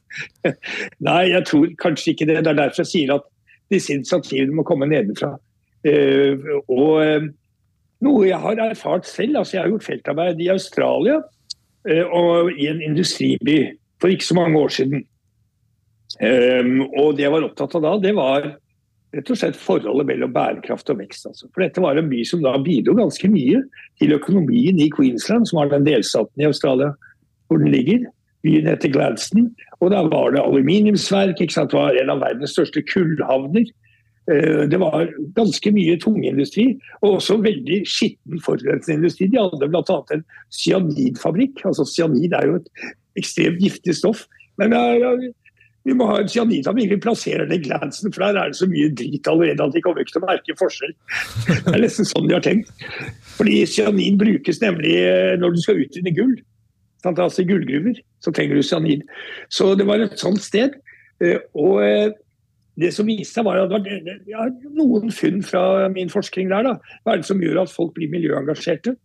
[1.08, 2.40] nei, jeg tror kanskje ikke det.
[2.46, 3.28] Det er derfor jeg sier at
[3.70, 5.34] disse initiativene må komme nedenfra.
[5.86, 7.28] Eh, og eh,
[8.04, 9.40] noe jeg har erfart selv.
[9.40, 11.20] altså Jeg har gjort feltarbeid i Australia
[11.88, 13.62] eh, og i en industriby
[14.00, 15.04] for ikke så mange år siden.
[16.20, 18.48] Um, og det jeg var opptatt av da, det var
[19.14, 21.26] rett og slett forholdet mellom bærekraft og vekst.
[21.30, 21.48] Altså.
[21.50, 23.62] For dette var en by som da bidro ganske mye
[24.00, 26.92] til økonomien i Queensland, som var den delstaten i Australia
[27.50, 28.06] hvor den ligger.
[28.46, 29.50] Byen heter Gladstone,
[29.84, 31.42] og der var det aluminiumsverk.
[31.42, 33.66] Det var en av verdens største kullhavner.
[34.28, 36.66] Eh, det var ganske mye tungindustri,
[37.00, 39.30] og også veldig skitten forurensende industri.
[39.32, 40.00] De hadde bl.a.
[40.14, 41.64] en cyanidfabrikk.
[41.64, 42.88] altså Cyanid er jo et
[43.20, 44.26] ekstremt giftig stoff.
[44.60, 45.14] Men ja,
[45.88, 46.92] vi må ha en cyanidfabrikk.
[46.92, 49.82] Vi plasserer det i Glansen, for der er det så mye drit allerede at de
[49.84, 50.94] kommer ikke til å merke forskjell.
[51.64, 52.70] Det er nesten sånn de har tenkt.
[53.38, 56.36] Fordi cyanid brukes nemlig eh, når du skal utvinne gull.
[57.08, 59.06] Altså gullgruver så trenger du cyanid.
[59.48, 60.76] Så det var et sånt sted.
[61.24, 61.80] Eh, og
[62.80, 65.62] det som viste seg var at det var ja, noen funn fra
[65.92, 66.66] min forskning der.
[66.66, 66.98] da.
[67.04, 68.96] Hva er det som gjør at folk blir miljøengasjerte?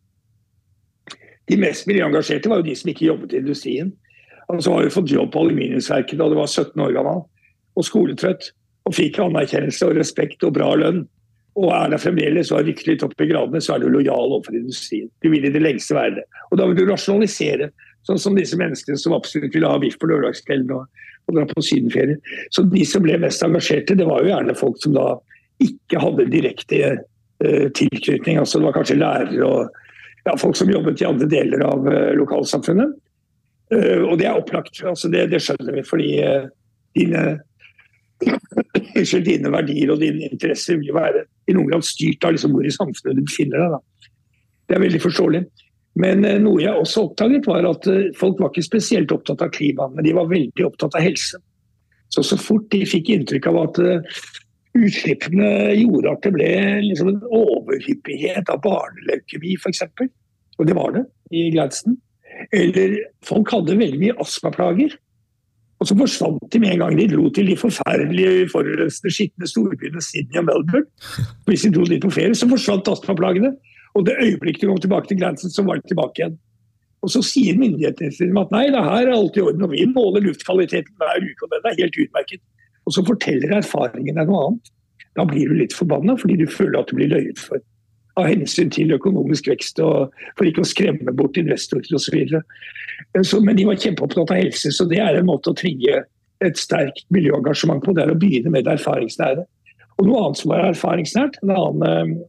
[1.45, 3.91] De mest miljøengasjerte var jo de som ikke jobbet i industrien.
[4.51, 7.25] Altså har jo fått jobb på aluminiumsverket da du var 17 år gammel
[7.75, 8.51] og skoletrøtt.
[8.85, 11.05] Og fikk anerkjennelse og respekt og bra lønn.
[11.55, 14.33] Og er der fremdeles og har rykket litt opp i gradene, så er du lojal
[14.35, 15.07] overfor industrien.
[15.23, 16.25] Du vil i det lengste være det.
[16.51, 17.71] Og da vil du rasjonalisere.
[18.05, 20.85] Sånn som disse menneskene som absolutt ville ha biff på lørdagskvelden og
[21.27, 22.19] og dra på sydenferie.
[22.53, 25.07] Så de som ble mest engasjerte, det var jo gjerne folk som da
[25.63, 28.39] ikke hadde direkte uh, tilknytning.
[28.41, 29.81] altså Det var kanskje lærere og
[30.25, 32.95] ja, folk som jobbet i andre deler av uh, lokalsamfunnet.
[33.73, 34.83] Uh, og det er opplagt.
[34.83, 36.09] altså Det, det skjønner vi, fordi
[36.95, 37.25] dine
[39.25, 42.73] dine verdier og dine interesser vil være i noen grad styrt av liksom hvor i
[42.73, 43.75] samfunnet du befinner deg.
[43.75, 44.11] Da.
[44.65, 45.41] Det er veldig forståelig.
[46.01, 49.53] Men eh, noe jeg også oppdaget, var at eh, folk var ikke spesielt opptatt av
[49.55, 51.39] klima, men de var veldig opptatt av helse.
[52.13, 54.25] Så så fort de fikk inntrykk av at eh,
[54.75, 56.51] utslippene gjorde at det ble
[56.89, 59.86] liksom en overhyppighet av barneleukemi, f.eks.,
[60.55, 61.05] og det var det
[61.36, 61.97] i Gladstone,
[62.55, 64.93] eller folk hadde veldig mye astmaplager,
[65.79, 70.03] og så forsvant de med en gang de dro til de forferdelige forurensende, skitne storbyene
[70.03, 70.88] Sydney og Melbourne.
[71.49, 73.51] Hvis de dro dit på ferie, så forsvant astmaplagene.
[73.95, 76.38] Og det øyeblikket du kom tilbake til grensen, så var det tilbake igjen.
[77.05, 79.71] Og så sier myndighetene til dem at nei, det her er alt i orden, og
[79.75, 82.41] vi måler luftkvaliteten hver uke, og den er helt utmerket.
[82.86, 84.73] Og så forteller erfaringen deg noe annet.
[85.15, 87.62] Da blir du litt forbanna fordi du føler at du blir løyet for
[88.19, 92.15] av hensyn til økonomisk vekst og for ikke å skremme bort investorer osv.
[93.43, 96.05] Men de var kjempeopptatt av helse, så det er en måte å trigge
[96.43, 97.95] et sterkt miljøengasjement på.
[97.95, 99.43] Det er å begynne med det erfaringsnære.
[99.99, 102.23] Og noe annet som var erfaringsnært, en annen eh,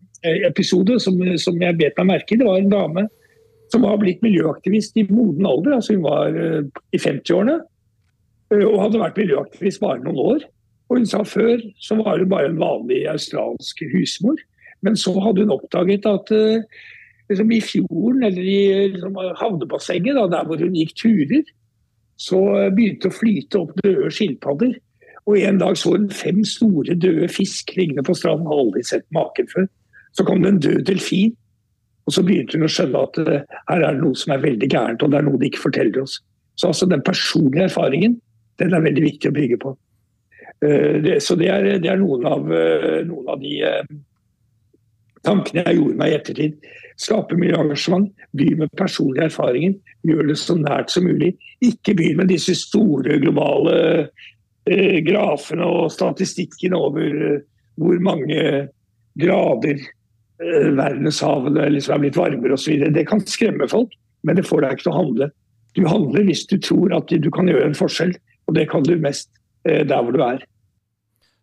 [0.49, 3.07] episode som, som jeg bet meg merke i, det var en dame
[3.73, 5.77] som var blitt miljøaktivist i moden alder.
[5.77, 7.57] altså Hun var uh, i 50-årene
[8.55, 10.47] uh, og hadde vært miljøaktivist bare noen år.
[10.87, 14.39] Og hun sa før så var hun bare en vanlig australsk husmor.
[14.87, 16.83] Men så hadde hun oppdaget at uh,
[17.31, 18.59] liksom i fjorden eller i
[18.95, 21.47] liksom, havnebassenget, der hvor hun gikk turer,
[22.17, 22.39] så
[22.73, 24.77] begynte å flyte opp døde skilpadder.
[25.27, 28.47] Og en dag så hun fem store døde fisk liggende på stranden.
[28.47, 29.67] Aldri sett maken før.
[30.17, 31.35] Så kom det en død delfin.
[32.07, 33.33] Og så begynte hun å skjønne at uh,
[33.71, 36.05] her er det noe som er veldig gærent, og det er noe de ikke forteller
[36.05, 36.21] oss.
[36.57, 38.15] Så altså den personlige erfaringen,
[38.63, 39.75] den er veldig viktig å bygge på.
[40.57, 43.59] Det, så det er, det er, noen av, uh, noen av de
[45.27, 46.71] tankene jeg gjorde meg i ettertid.
[46.97, 49.75] Skape miljøengasjement, engasjement, begynn med personlige erfaringer.
[50.07, 51.35] Gjør det så nært som mulig.
[51.65, 53.77] Ikke begynn med disse store globale
[54.69, 57.45] eh, grafene og statistikken over eh,
[57.77, 58.41] hvor mange
[59.21, 59.93] grader eh,
[60.39, 62.89] verdenshavene liksom er blitt varmere osv.
[62.93, 63.95] Det kan skremme folk,
[64.27, 65.31] men det får deg ikke til å handle.
[65.77, 68.13] Du handler hvis du tror at du kan gjøre en forskjell,
[68.47, 69.31] og det kan du mest
[69.69, 70.45] eh, der hvor du er.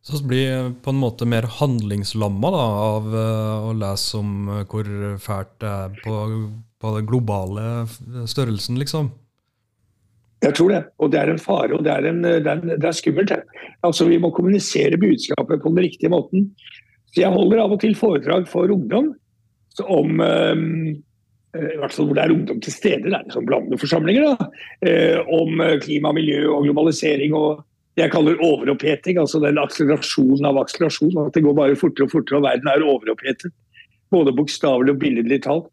[0.04, 4.90] Så vi blir på en måte mer handlingslamma da, av uh, å lese om hvor
[5.24, 6.18] fælt det er på,
[6.84, 7.68] på den globale
[8.28, 9.14] størrelsen, liksom.
[10.44, 12.90] Jeg tror det, og det er en fare, og det er, en, det er, det
[12.90, 13.32] er skummelt.
[13.88, 16.50] Altså, Vi må kommunisere budskapet på den riktige måten.
[17.14, 19.12] Så Jeg holder av og til foredrag for ungdom
[19.90, 20.64] om um,
[21.54, 24.48] i hvert fall hvor det er ungdom til stede, det er liksom blandede forsamlinger, da,
[25.34, 27.62] om klima, miljø og globalisering og
[27.94, 29.20] det jeg kaller overoppheting.
[29.22, 31.14] Altså den akselerasjonen av akselerasjon.
[31.28, 33.54] At det går bare fortere og fortere, og verden er overopphetet.
[34.14, 35.70] Både bokstavelig og billedlig talt.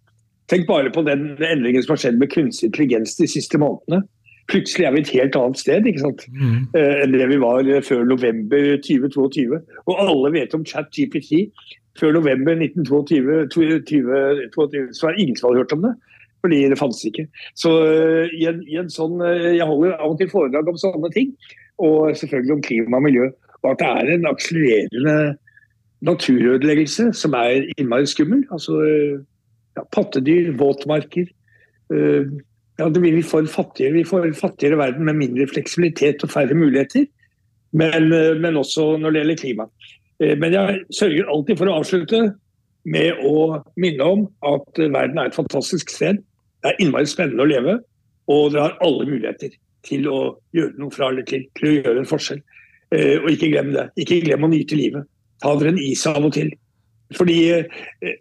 [0.51, 4.03] Tenk bare på den endringen som har skjedd med kunstig intelligens de siste månedene.
[4.49, 6.25] Plutselig er vi et helt annet sted ikke sant?
[6.33, 6.63] Mm.
[6.75, 9.61] Uh, enn det vi var eh, før november 2022.
[9.87, 11.51] Og alle vet om chat GPT.
[11.99, 15.95] Før november 1922 2022, så er det ingen som hadde hørt om det.
[16.41, 17.27] Fordi det fantes ikke.
[17.59, 19.21] Så uh, i, en, i en sånn,
[19.53, 21.35] Jeg holder av og til foredrag om sånne ting
[21.81, 23.31] og selvfølgelig om klima og miljø.
[23.63, 25.17] Og at det er en akselererende
[26.05, 28.45] naturødeleggelse som er innmari skummel.
[28.53, 28.81] Altså
[29.77, 31.29] ja, pattedyr, våtmarker.
[31.93, 32.41] Uh,
[32.81, 37.07] ja, vi, får fattigere, vi får en fattigere verden med mindre fleksibilitet og færre muligheter.
[37.77, 39.69] Men, uh, men også når det gjelder klima.
[40.19, 42.23] Uh, men jeg sørger alltid for å avslutte
[42.89, 46.23] med å minne om at verden er et fantastisk sted.
[46.61, 47.77] Det er innmari spennende å leve,
[48.31, 49.55] og dere har alle muligheter
[49.87, 50.19] til å
[50.57, 52.43] gjøre noe fra eller til, til å gjøre en forskjell.
[52.95, 53.87] Eh, og ikke glem det.
[54.03, 55.09] Ikke glem å nyte livet.
[55.43, 56.51] Ta dere en is av og til.
[57.17, 58.17] Fordi eh,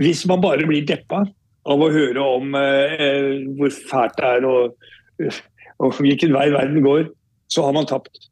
[0.00, 1.24] hvis man bare blir deppa
[1.68, 4.76] av å høre om eh, hvor fælt det er og,
[5.78, 7.06] og, hvilken vei verden går,
[7.52, 8.28] så har man tapt.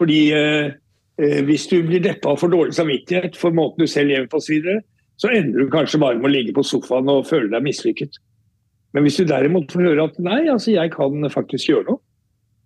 [0.00, 0.72] Fordi eh,
[1.20, 4.64] eh, hvis du blir deppa får dårlig samvittighet for måten du selv lever på osv.,
[4.64, 4.78] så,
[5.20, 8.18] så ender du kanskje bare med å ligge på sofaen og føle deg mislykket.
[8.94, 12.02] Men hvis du derimot får høre at nei, altså jeg kan faktisk gjøre noe,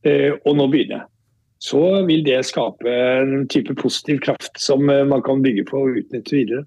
[0.06, 1.10] eh, og nå begynner jeg,
[1.58, 5.96] så vil det skape en type positiv kraft som eh, man kan bygge på og
[6.02, 6.66] utnytte videre.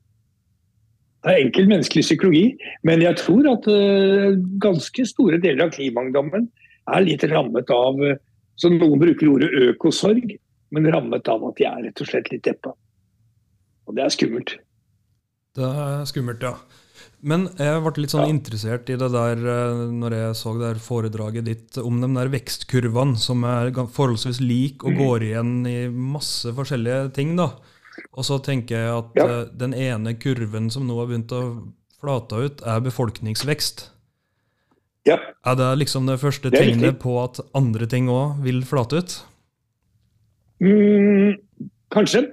[1.21, 2.45] Det er enkel menneskelig psykologi,
[2.87, 6.47] men jeg tror at eh, ganske store deler av klimaungdommen
[6.91, 7.99] er litt rammet av
[8.61, 10.35] så Noen bruker ordet økosorg,
[10.75, 12.73] men rammet av at de er rett og slett litt deppa.
[13.89, 14.53] Og det er skummelt.
[15.57, 16.55] Det er skummelt, ja.
[17.21, 18.33] Men jeg ble litt sånn ja.
[18.33, 22.31] interessert i det der eh, når jeg så det der foredraget ditt om de der
[22.33, 27.35] vekstkurvene som er forholdsvis lik og går igjen i masse forskjellige ting.
[27.37, 27.51] da.
[28.11, 29.27] Og så tenker jeg at ja.
[29.27, 31.43] Eh, den ene kurven som nå har begynt å
[32.01, 33.87] flate ut, er befolkningsvekst.
[35.09, 35.17] Ja.
[35.45, 39.15] Er det liksom det første det tegnet på at andre ting òg vil flate ut?
[40.61, 41.39] Mm,
[41.93, 42.27] kanskje.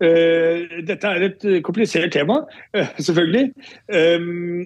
[0.00, 2.38] Uh, dette er et komplisert tema,
[2.76, 3.50] uh, selvfølgelig.
[3.92, 4.62] Um,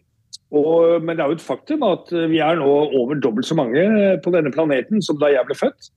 [0.54, 3.82] og, men det er jo et faktum at vi er nå over dobbelt så mange
[4.22, 5.90] på denne planeten som da jeg ble født.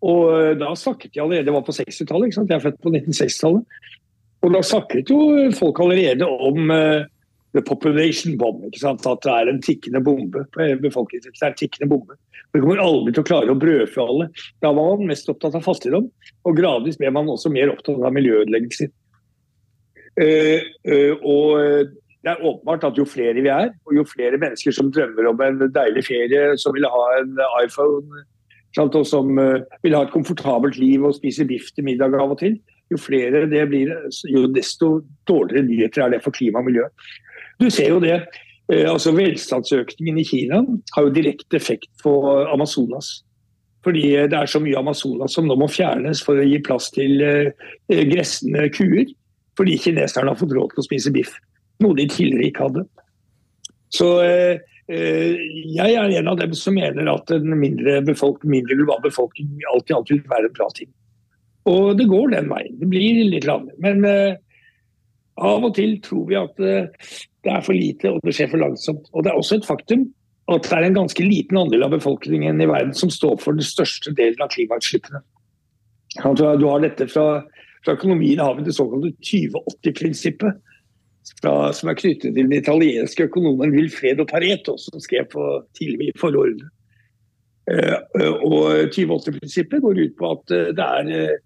[0.00, 3.80] Og da snakket de allerede, Det var på 60-tallet, jeg er født på 1960-tallet.
[4.40, 5.20] Og da snakket jo
[5.58, 7.04] folk allerede om, uh,
[7.52, 8.64] the population bomb.
[8.64, 10.44] At det er en tikkende bombe.
[10.82, 12.16] befolkningen, det er en tikkende bombe.
[12.52, 14.28] Vi kommer aldri til å klare å brødfø alle.
[14.62, 16.08] Da var man mest opptatt av fattigdom,
[16.44, 18.90] og gradvis ble man også mer opptatt av miljøødeleggelser.
[20.20, 24.74] Uh, uh, og det er åpenbart at jo flere vi er, og jo flere mennesker
[24.76, 28.24] som drømmer om en deilig ferie, som vil ha en iPhone,
[28.78, 32.38] og som uh, vil ha et komfortabelt liv og spise biff til middag av og
[32.38, 33.90] til, jo flere det blir,
[34.30, 36.86] jo desto dårligere nyheter er det for klima og miljø.
[37.60, 38.16] Du ser jo det.
[38.72, 40.62] Eh, altså Velstandsøkningen i Kina
[40.94, 42.14] har jo direkte effekt på
[42.52, 43.20] Amazonas.
[43.84, 47.22] Fordi det er så mye Amazonas som nå må fjernes for å gi plass til
[47.24, 47.52] eh,
[48.10, 49.06] gressende kuer.
[49.58, 51.32] Fordi kineserne har fått råd til å spise biff.
[51.80, 52.84] Noe de tidligere ikke hadde.
[53.94, 59.60] Så eh, jeg er en av dem som mener at en mindre, mindre global befolkning
[59.72, 60.90] alltid, alltid vil være en bra ting.
[61.70, 62.78] Og det går den veien.
[62.80, 63.76] Det blir litt lavere.
[63.82, 64.38] Men uh,
[65.40, 66.88] av og til tror vi at uh,
[67.44, 69.10] det er for lite og det skjer for langsomt.
[69.12, 70.08] Og det er også et faktum
[70.50, 73.66] at det er en ganske liten andel av befolkningen i verden som står for den
[73.66, 75.20] største delen av klimautslippene.
[76.34, 77.44] Du har dette fra,
[77.84, 80.58] fra økonomien har vi det såkalte 2080-prinsippet.
[81.22, 86.44] Som er knyttet til den italienske økonomen Wilfredo Pareto, som skrev på tidlig i forrige
[86.46, 86.70] århundre.
[88.46, 91.38] Og 2080-prinsippet går ut på at det er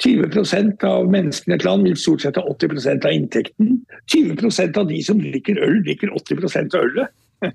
[0.00, 3.74] 20% av menneskene i et land vil stort sett ha 80% av inntekten.
[4.12, 7.18] 20% av de som drikker øl, drikker 80% av ølet.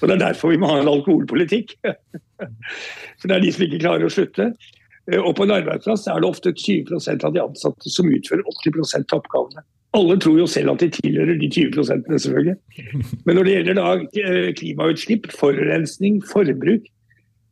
[0.00, 1.74] og Det er derfor vi må ha en alkoholpolitikk.
[3.18, 4.50] For det er de som ikke klarer å slutte.
[5.10, 9.14] Eh, og på en arbeidsplass er det ofte 20% av de ansatte som utfører 80%
[9.14, 9.66] av oppgavene.
[9.96, 12.54] Alle tror jo selv at de tilhører de 20% selvfølgelig.
[13.26, 13.86] Men når det gjelder da
[14.22, 16.86] eh, klimautslipp, forurensning, forbruk,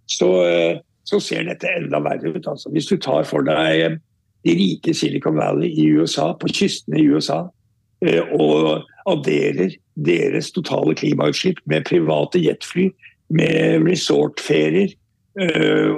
[0.07, 0.77] så eh,
[1.09, 2.47] så ser dette enda verre ut.
[2.47, 2.71] Altså.
[2.71, 3.97] Hvis du tar for deg eh,
[4.47, 7.49] de rike Silicon Valley i USA, på kystene i USA,
[8.39, 9.73] og adderer
[10.07, 12.85] deres totale klimautslipp med private jetfly,
[13.35, 14.93] med resortferier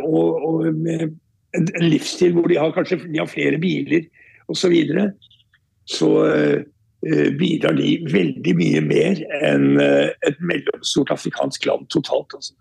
[0.00, 1.10] og, og med
[1.58, 4.08] en, livsstil hvor de har kanskje de har flere biler
[4.48, 4.72] osv.,
[5.90, 6.66] så, videre,
[7.40, 12.34] bidrar de veldig mye mer enn et mellomstort afrikansk land totalt.
[12.36, 12.52] Altså.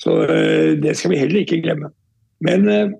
[0.00, 1.90] Så eh, det skal vi heller ikke glemme.
[2.44, 2.92] Men eh,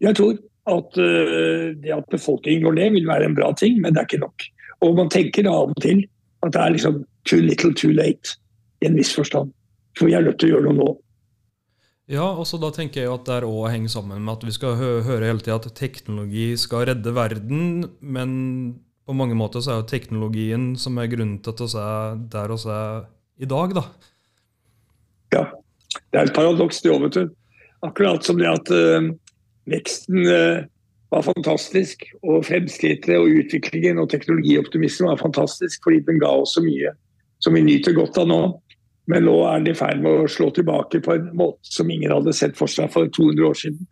[0.00, 0.36] jeg tror
[0.72, 4.08] at eh, det at befolkningen går ned, vil være en bra ting, men det er
[4.08, 4.46] ikke nok.
[4.86, 6.04] Og man tenker av og til
[6.44, 8.38] at det er liksom too little too late,
[8.80, 9.52] i en viss forstand.
[9.98, 10.88] For vi er nødt til å gjøre noe nå.
[12.12, 14.76] Ja, og så da tenker jeg at det òg henger sammen med at vi skal
[14.78, 18.30] hø høre hele tida at teknologi skal redde verden, men
[19.06, 22.54] på mange måter så er jo teknologien som er grunnen til at vi er der
[22.54, 23.04] vi er
[23.36, 23.82] i dag, da.
[25.34, 25.42] Ja,
[26.10, 27.34] det er et paradoks, det òg, vet du.
[27.84, 29.10] Akkurat som det at uh,
[29.70, 30.64] veksten uh,
[31.12, 36.64] var fantastisk, og fremskrittet og utviklingen og teknologioptimismen var fantastisk fordi den ga oss så
[36.64, 36.94] mye
[37.44, 38.40] som vi nyter godt av nå.
[39.06, 42.10] Men nå er den i ferd med å slå tilbake på en måte som ingen
[42.10, 43.84] hadde sett for seg for 200 år siden.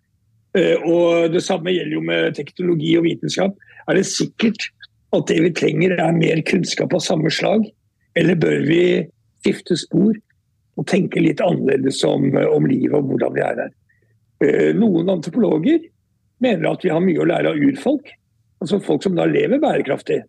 [0.56, 3.54] Uh, og Det samme gjelder jo med teknologi og vitenskap.
[3.84, 4.70] Er det sikkert
[5.16, 7.66] at det vi trenger er mer kunnskap av samme slag?
[8.18, 8.84] Eller bør vi
[9.44, 10.14] skifte spor
[10.74, 13.72] og tenke litt annerledes om, om livet og hvordan vi er her.
[14.44, 15.82] Eh, noen antropologer
[16.42, 18.08] mener at vi har mye å lære av urfolk.
[18.62, 20.22] Altså folk som da lever bærekraftig.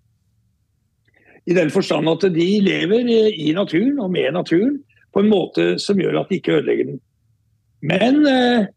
[1.46, 4.80] I den forstand at de lever i naturen og med naturen
[5.14, 7.02] på en måte som gjør at de ikke ødelegger den.
[7.86, 8.70] Men eh,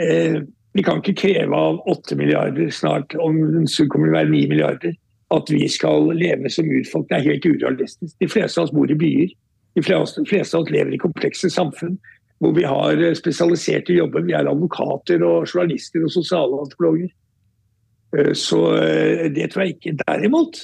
[0.00, 0.40] eh,
[0.76, 4.42] vi kan ikke kreve av 8 milliarder snart, om den kommer til å være 9
[4.52, 4.94] milliarder,
[5.30, 7.08] at vi skal leve som urfolk.
[7.10, 8.16] Det er helt urealistisk.
[8.18, 9.30] De fleste av oss bor i byer.
[9.78, 11.98] De fleste, av oss lever i komplekse samfunn
[12.40, 14.24] hvor vi har eh, spesialiserte jobber.
[14.26, 17.10] Vi er advokater og journalister og sosialantropologer.
[17.12, 18.34] antropologer.
[18.34, 19.96] så eh, det tror jeg ikke.
[20.06, 20.62] Derimot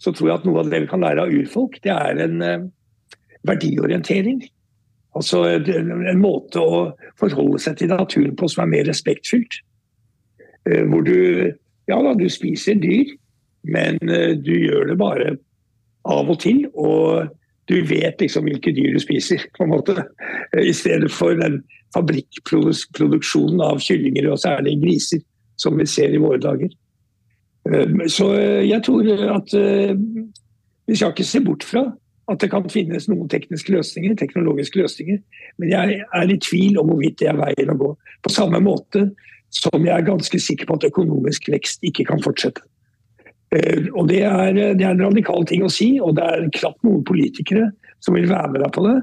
[0.00, 2.70] så tror jeg at noe av det vi kan lære av urfolk, det er en
[3.44, 4.38] verdiorientering.
[5.12, 6.78] Altså en måte å
[7.20, 9.58] forholde seg til naturen på som er mer respektfullt.
[10.64, 11.50] Hvor du
[11.90, 13.10] ja da, du spiser dyr,
[13.62, 15.34] men du gjør det bare
[16.08, 16.64] av og til.
[16.72, 17.28] Og
[17.70, 19.96] du vet liksom hvilke dyr du spiser, på en måte.
[20.58, 21.60] I stedet for den
[21.94, 25.22] fabrikkproduksjonen av kyllinger, og særlig griser,
[25.60, 26.72] som vi ser i våre dager.
[27.68, 29.96] Ehm, så eh, jeg tror at eh,
[30.88, 31.84] vi skal ikke se bort fra
[32.30, 35.18] at det kan finnes noen tekniske løsninger, teknologiske løsninger,
[35.58, 37.90] men jeg er i tvil om hvorvidt det er veien å gå.
[38.22, 39.08] På samme måte
[39.50, 42.62] som jeg er ganske sikker på at økonomisk vekst ikke kan fortsette.
[43.56, 46.84] Eh, og det er, det er, en radikal ting å si, og det er knapt
[46.86, 47.70] noen politikere
[48.00, 48.98] som vil være med deg på det.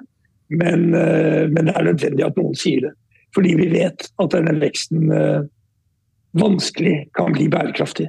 [0.56, 2.93] Men, eh, men, det er nødvendig at noen sier det.
[3.36, 5.41] Fordi vi vet at denne veksten eh,
[6.39, 8.08] vanskelig kan bli bærekraftig.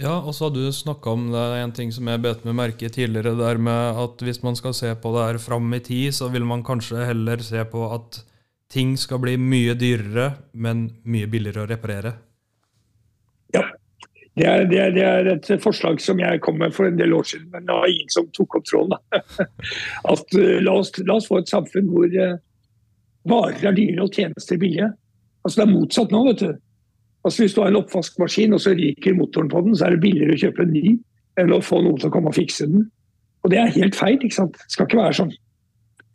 [0.00, 2.88] Ja, og så har du snakka om det, en ting som jeg bet meg merke
[2.88, 6.14] i tidligere, der med at hvis man skal se på det her fram i tid,
[6.16, 8.22] så vil man kanskje heller se på at
[8.72, 12.14] ting skal bli mye dyrere, men mye billigere å reparere.
[14.32, 17.12] Det er, det, er, det er, et forslag som jeg kom med for en del
[17.12, 18.94] år siden, men det var ingen som tok opp tråden.
[20.12, 22.38] At, uh, la, oss, la, oss, få et samfunn hvor uh,
[23.28, 24.88] varer er dyre og tjenester billige.
[25.44, 26.24] Altså Det er motsatt nå.
[26.30, 26.50] vet du.
[27.22, 30.04] Altså Hvis du har en oppvaskmaskin og så ryker motoren på den, så er det
[30.06, 30.96] billigere å kjøpe en ny
[31.40, 32.88] enn å få noen til å komme og fikse den.
[33.44, 34.16] Og det er helt feil.
[34.16, 34.56] ikke sant?
[34.56, 35.36] Det skal ikke være sånn.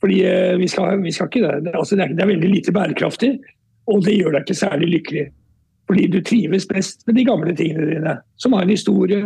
[0.02, 1.76] Fordi uh, vi skal, vi skal, ikke det.
[1.76, 3.36] Altså, det, er, det er veldig lite bærekraftig,
[3.94, 5.28] og det gjør deg ikke særlig lykkelig.
[5.88, 9.22] Fordi du trives best med de gamle tingene dine, som har en historie,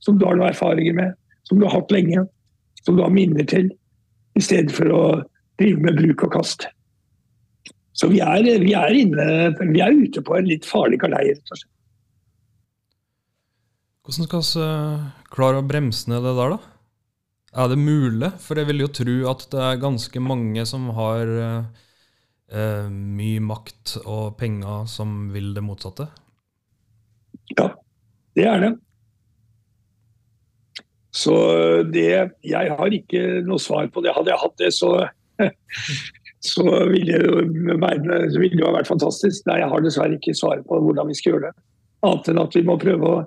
[0.00, 1.16] som du har noen erfaringer med,
[1.48, 2.24] som du har hatt lenge,
[2.84, 3.68] som du har minner til,
[4.36, 5.02] i stedet for å
[5.60, 6.68] drive med bruk og kast.
[7.96, 9.26] Så vi er, vi er, inne,
[9.72, 11.30] vi er ute på en litt farlig galei.
[14.04, 16.58] Hvordan skal vi eh, klare å bremse ned det der, da?
[17.56, 18.28] Er det mulig?
[18.44, 21.85] For jeg vil jo tro at det er ganske mange som har eh,
[22.52, 26.08] eh, mye makt og penger som vil det motsatte?
[27.56, 27.70] Ja,
[28.36, 28.72] det er det.
[31.16, 31.32] Så
[31.88, 34.12] det Jeg har ikke noe svar på det.
[34.12, 34.90] Hadde jeg hatt det, så,
[36.52, 39.46] så ville det, ville det vært fantastisk.
[39.48, 41.66] Nei, jeg har dessverre ikke svar på hvordan vi skal gjøre det.
[42.06, 43.24] Annet enn at vi må prøve å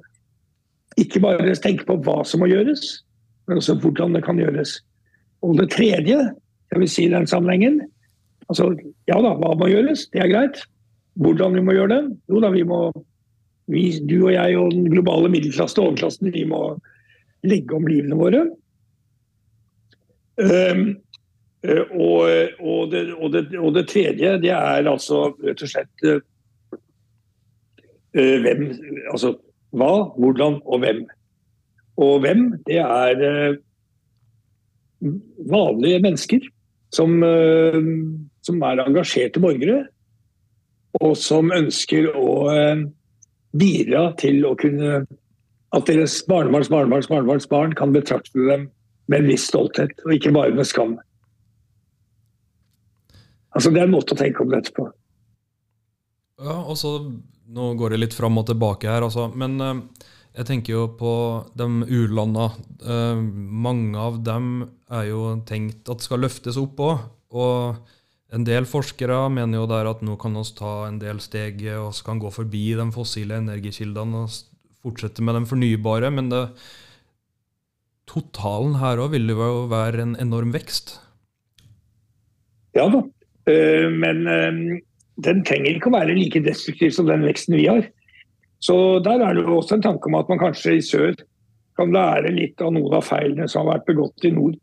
[0.99, 3.01] ikke bare tenke på hva som må gjøres,
[3.47, 4.79] men også hvordan det kan gjøres.
[5.45, 6.17] Og det tredje,
[6.69, 7.79] jeg vil si i den sammenhengen,
[8.49, 8.71] Altså,
[9.09, 10.07] ja da, hva må gjøres?
[10.13, 10.63] Det er greit.
[11.19, 12.03] Hvordan vi må gjøre det?
[12.31, 12.87] Jo da, vi må
[13.69, 16.79] vi, Du og jeg og den globale middelklasse og overklassen, vi må
[17.45, 18.41] legge om livene våre.
[20.39, 20.97] Um,
[21.61, 22.23] og,
[22.63, 26.21] og, det, og, det, og, det, tredje, det er altså rett og slett uh,
[28.15, 28.69] hvem
[29.11, 29.33] Altså
[29.75, 31.03] hva, hvordan og hvem.
[31.99, 33.59] Og hvem, det er uh,
[35.51, 36.47] vanlige mennesker
[36.95, 37.79] som uh,
[38.45, 39.83] som er engasjerte borgere,
[40.99, 42.85] og som ønsker å eh,
[43.57, 45.03] bidra til å kunne
[45.69, 48.63] At deres barnebarns barnebarns barnebarns barn kan betrakte dem
[49.05, 50.95] med en viss stolthet, og ikke bare med skam.
[53.53, 54.87] Altså Det er en måte å tenke om dette på.
[56.41, 56.95] Ja, og så
[57.49, 59.27] Nå går det litt fram og tilbake her, altså.
[59.33, 61.13] Men uh, jeg tenker jo på
[61.57, 62.49] de u-landa.
[62.83, 67.07] Uh, mange av dem er jo tenkt at skal løftes opp òg.
[67.29, 67.79] Og
[68.33, 71.97] en del forskere mener jo der at nå kan vi ta en del steg og
[72.05, 74.37] kan gå forbi de fossile energikildene og
[74.85, 76.11] fortsette med de fornybare.
[76.13, 76.43] Men det,
[78.09, 80.97] totalen her òg vil jo være en enorm vekst.
[82.77, 83.01] Ja da,
[83.49, 84.59] eh, men eh,
[85.25, 87.89] den trenger ikke å være like destruktiv som den veksten vi har.
[88.59, 91.13] Så der er det jo også en tanke om at man kanskje i sør
[91.79, 94.57] kan lære litt av noen av feilene som har vært begått i nord.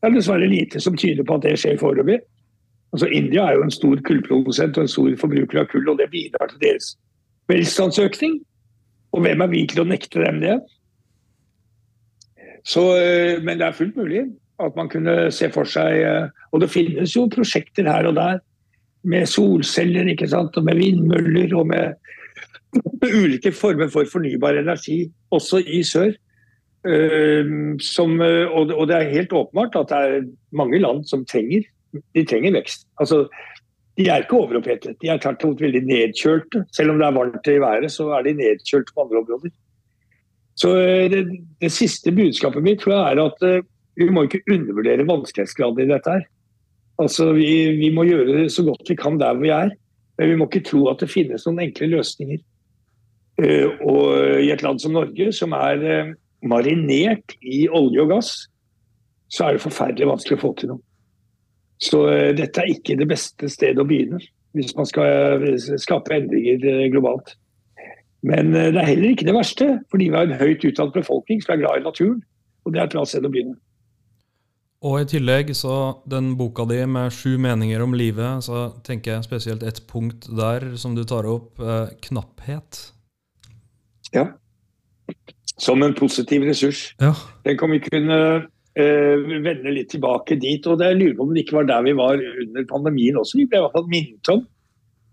[0.00, 2.20] Det er dessverre lite som tyder på at det skjer foreløpig.
[2.94, 6.08] Altså India er jo en stor kullprodusent og en stor forbruker av kull, og det
[6.12, 6.94] bidrar til deres
[7.50, 8.38] velstandsøkning.
[9.12, 10.56] Og hvem er vi til å nekte dem det?
[12.66, 14.24] Så, eh, men det er fullt mulig
[14.62, 18.40] at man kunne se for seg eh, Og det finnes jo prosjekter her og der
[19.06, 20.56] med solceller ikke sant?
[20.56, 22.25] og med vindmøller og med, med
[23.06, 26.14] ulike former for fornybar energi, også i sør.
[26.86, 31.64] Uh, som, og, det er helt åpenbart at det er mange land som trenger
[32.14, 32.86] de trenger vekst.
[33.00, 33.26] Altså,
[33.96, 36.64] de er ikke overopphetet, de er tvert imot veldig nedkjølte.
[36.76, 39.54] Selv om det er varmt i været, så er de nedkjølte på andre områder.
[40.56, 41.22] Så eh, det,
[41.60, 43.64] det siste budskapet mitt tror jeg er at uh,
[43.96, 46.12] vi må ikke undervurdere vanskelighetsgraden i dette.
[46.12, 46.28] her.
[47.00, 49.72] Altså, vi, vi, må gjøre det så godt vi kan der vi er,
[50.18, 52.40] men vi må ikke tro at det finnes noen enkle løsninger.
[53.36, 54.06] Uh, og
[54.40, 56.12] i et land som Norge, som er uh,
[56.46, 58.30] marinert i olje og gass,
[59.32, 60.82] så er det forferdelig vanskelig å få til noe.
[61.82, 64.20] Så eh, dette er ikke det beste stedet å begynne
[64.56, 67.34] hvis man skal eh, skape endringer eh, globalt.
[68.26, 71.52] Men det er heller ikke det verste, fordi vi har en høyt utdannet befolkning som
[71.54, 72.22] er glad i naturen.
[72.64, 73.54] Og det er et bra sted å begynne.
[74.86, 75.76] Og i tillegg, så
[76.10, 80.72] den boka di med sju meninger om livet, så tenker jeg spesielt et punkt der
[80.80, 82.80] som du tar opp, eh, knapphet.
[84.16, 84.26] Ja.
[85.62, 86.90] Som en positiv ressurs.
[87.00, 87.14] Ja.
[87.46, 90.66] Den kan vi kunne uh, vende litt tilbake dit.
[90.66, 93.40] og det Jeg lurer på om det ikke var der vi var under pandemien også.
[93.40, 94.44] Vi ble i hvert fall minnet om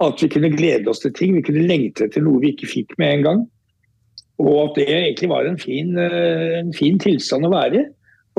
[0.03, 1.35] at vi kunne glede oss til ting.
[1.37, 3.43] Vi kunne lengte til noe vi ikke fikk med en gang.
[4.41, 7.85] Og at det egentlig var en fin, uh, en fin tilstand å være i.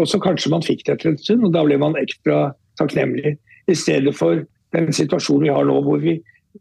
[0.01, 2.49] Og så kanskje man fikk det etter en stund, og da ble man ekstra
[2.81, 3.37] takknemlig.
[3.71, 4.43] I stedet for
[4.75, 6.19] den situasjonen vi har nå, hvor vi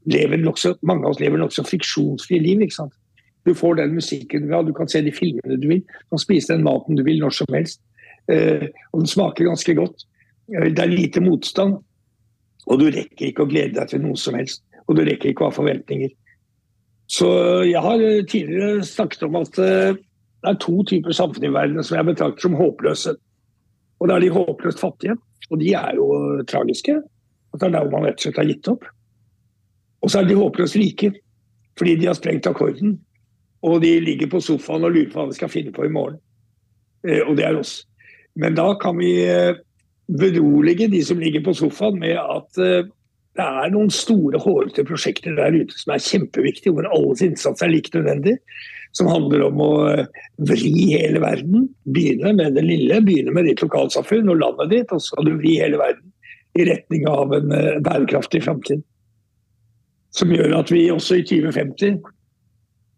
[0.09, 2.61] lever nok så, mange av oss lever nokså friksjonsfrie liv.
[2.61, 2.93] ikke sant?
[3.43, 6.15] Du får den musikken du vil ha, du kan se de filmene du vil, du
[6.15, 7.81] kan spise den maten du vil når som helst.
[8.31, 10.05] Eh, og den smaker ganske godt.
[10.53, 11.81] Eh, det er lite motstand,
[12.63, 14.63] og du rekker ikke å glede deg til noe som helst.
[14.87, 16.11] Og du rekker ikke å ha forventninger.
[17.11, 17.27] Så
[17.67, 21.99] jeg har eh, tidligere snakket om at det er to typer samfunn i verden som
[21.99, 23.15] jeg betrakter som håpløse.
[23.99, 25.15] Og det er de håpløst fattige,
[25.51, 26.07] og de er jo
[26.47, 26.97] tragiske.
[27.53, 28.87] At det er der man rett og slett har gitt opp.
[30.03, 31.13] Og så er de håpløst rike,
[31.79, 32.97] fordi de har sprengt akkorden.
[33.63, 36.19] Og de ligger på sofaen og lurer på hva de skal finne på i morgen.
[37.03, 37.81] Og det er oss.
[38.39, 39.55] Men da kan vi eh,
[40.07, 42.85] berolige de som ligger på sofaen med at eh,
[43.33, 47.71] det er noen store, hårete prosjekter der ute som er kjempeviktige, hvor alles innsats er
[47.71, 48.37] like nødvendig.
[48.93, 51.69] Som handler om å eh, vri hele verden.
[51.95, 55.37] Begynne med det lille, begynne med ditt lokalsamfunn og landet ditt, og så skal du
[55.39, 56.11] vri hele verden
[56.53, 57.49] i retning av en
[57.81, 58.83] bærekraftig framtid.
[60.13, 62.03] Som gjør at vi også i 2050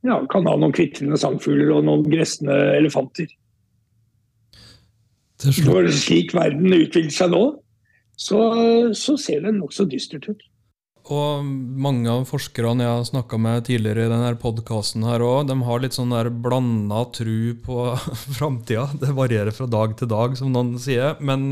[0.05, 3.29] ja, kan ha noen kvitrende sangfugler og noen gressende elefanter.
[5.43, 7.45] Når slik verden utvikler seg nå,
[8.15, 8.41] så,
[8.95, 10.43] så ser det nokså dystert ut.
[11.05, 15.57] Og mange av forskerne jeg har snakka med tidligere i denne podkasten her òg, de
[15.67, 17.91] har litt sånn der blanda tru på
[18.37, 18.87] framtida.
[19.01, 21.19] Det varierer fra dag til dag, som noen sier.
[21.21, 21.51] Men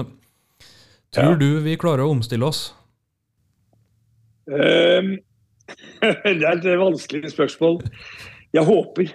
[1.14, 1.42] tror ja.
[1.42, 2.72] du vi klarer å omstille oss?
[4.50, 5.20] Um,
[6.02, 7.84] det er et vanskelig spørsmål.
[8.54, 9.14] Jeg håper.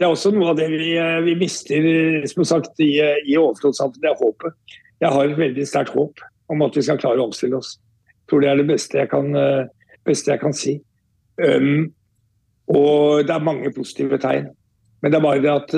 [0.00, 1.86] Det er også noe av det vi, eh, vi mister
[2.28, 4.78] som sagt, i, i overflodssamfunnet, det er håpet.
[5.00, 6.20] Jeg har et veldig sterkt håp
[6.52, 7.74] om at vi skal klare å omstille oss.
[8.08, 9.68] Jeg tror det er det beste jeg kan, eh,
[10.08, 10.78] beste jeg kan si.
[11.40, 11.90] Um,
[12.68, 14.50] og det er mange positive tegn.
[15.00, 15.70] Men det er bare det at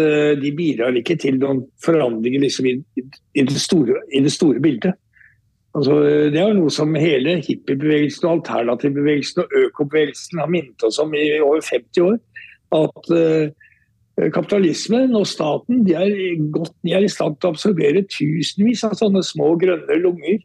[0.43, 4.99] de bidrar ikke til noen forandringer liksom, i, i, det store, i, det store, bildet.
[5.79, 6.01] Altså,
[6.35, 11.63] det er noe som hele hippiebevegelsen alternativbevegelsen og økobevegelsen har minnet oss om i over
[11.63, 12.19] 50 år.
[12.73, 13.13] At
[14.21, 16.11] Eh, kapitalismen og staten de er,
[16.53, 20.43] godt, de er i stand til å absorbere tusenvis av sånne små grønne lunger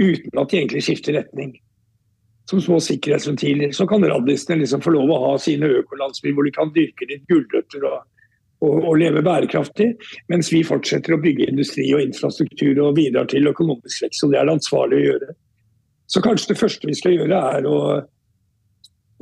[0.00, 1.52] uten at de egentlig skifter retning.
[2.50, 3.70] Som små sikkerhetsventiler.
[3.76, 7.22] Så kan raddisene liksom få lov å ha sine økolandsbyer hvor de kan dyrke litt
[7.30, 8.00] gulrøtter og,
[8.66, 9.92] og, og, leve bærekraftig,
[10.32, 14.24] mens vi fortsetter å bygge industri og infrastruktur og bidrar til økonomisk vekst.
[14.26, 15.36] Og det er det ansvarlig å gjøre.
[16.08, 17.78] Så kanskje det første vi skal gjøre, er å,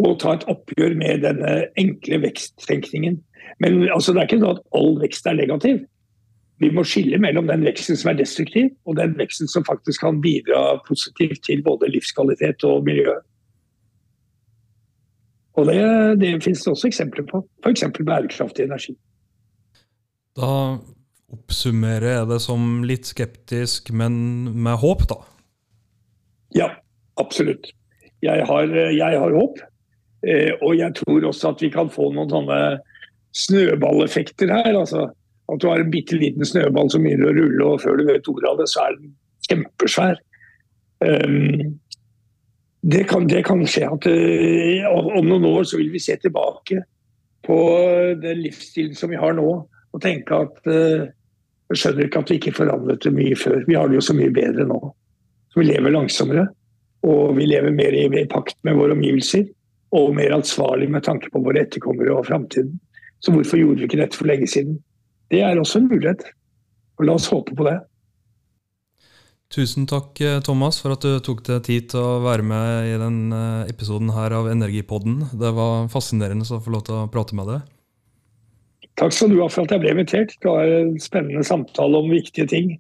[0.03, 3.21] å ta et oppgjør med denne enkle veksttenkningen
[3.59, 5.85] men altså, det er ikke sånn at all vekst er negativ.
[6.61, 10.21] Vi må skille mellom den veksten som er destruktiv, og den veksten som faktisk kan
[10.25, 13.17] bidra positivt til både livskvalitet og miljø.
[15.57, 15.81] Og det,
[16.21, 17.43] det finnes det også eksempler på.
[17.65, 17.87] F.eks.
[17.97, 18.97] bærekraftig energi.
[20.37, 20.51] Da
[21.33, 24.19] oppsummerer jeg det som litt skeptisk, men
[24.53, 25.21] med håp, da?
[26.57, 26.69] Ja,
[27.21, 27.73] absolutt.
[28.25, 29.65] Jeg har, jeg har håp.
[30.25, 32.61] Eh, og jeg tror også at vi kan få noen sånne
[33.37, 34.73] snøballeffekter her.
[34.73, 35.09] altså
[35.53, 38.31] At du har en bitte liten snøball som begynner å rulle, og før du vet
[38.33, 39.13] ordet av det, så er den
[39.47, 40.21] kjempesvær.
[41.05, 41.77] Um,
[42.81, 46.81] det, kan, det, kan, skje at uh, om noen år så vil vi se tilbake
[47.47, 47.59] på
[48.23, 49.51] den livsstilen som vi har nå,
[49.93, 51.05] og tenke at uh,
[51.71, 53.61] jeg skjønner ikke at vi ikke forandret det mye før.
[53.67, 54.81] Vi har det jo så mye bedre nå.
[55.51, 56.47] Så vi lever langsommere,
[57.07, 59.47] og vi lever mer i, i pakt med våre omgivelser.
[59.95, 62.79] Og mer ansvarlig med tanke på våre etterkommere og framtiden.
[63.23, 64.81] Så hvorfor gjorde vi ikke dette for lenge siden?
[65.31, 66.25] Det er også en mulighet.
[66.99, 67.79] Og la oss håpe på det.
[69.53, 72.97] Tusen takk, eh, Thomas, for at du tok deg tid til å være med i
[72.99, 75.21] denne eh, episoden her av Energipodden.
[75.39, 77.69] Det var fascinerende å få lov til å prate med deg.
[78.99, 80.35] Takk skal du ha for at jeg ble invitert.
[80.43, 82.75] Det var en spennende samtale om viktige ting.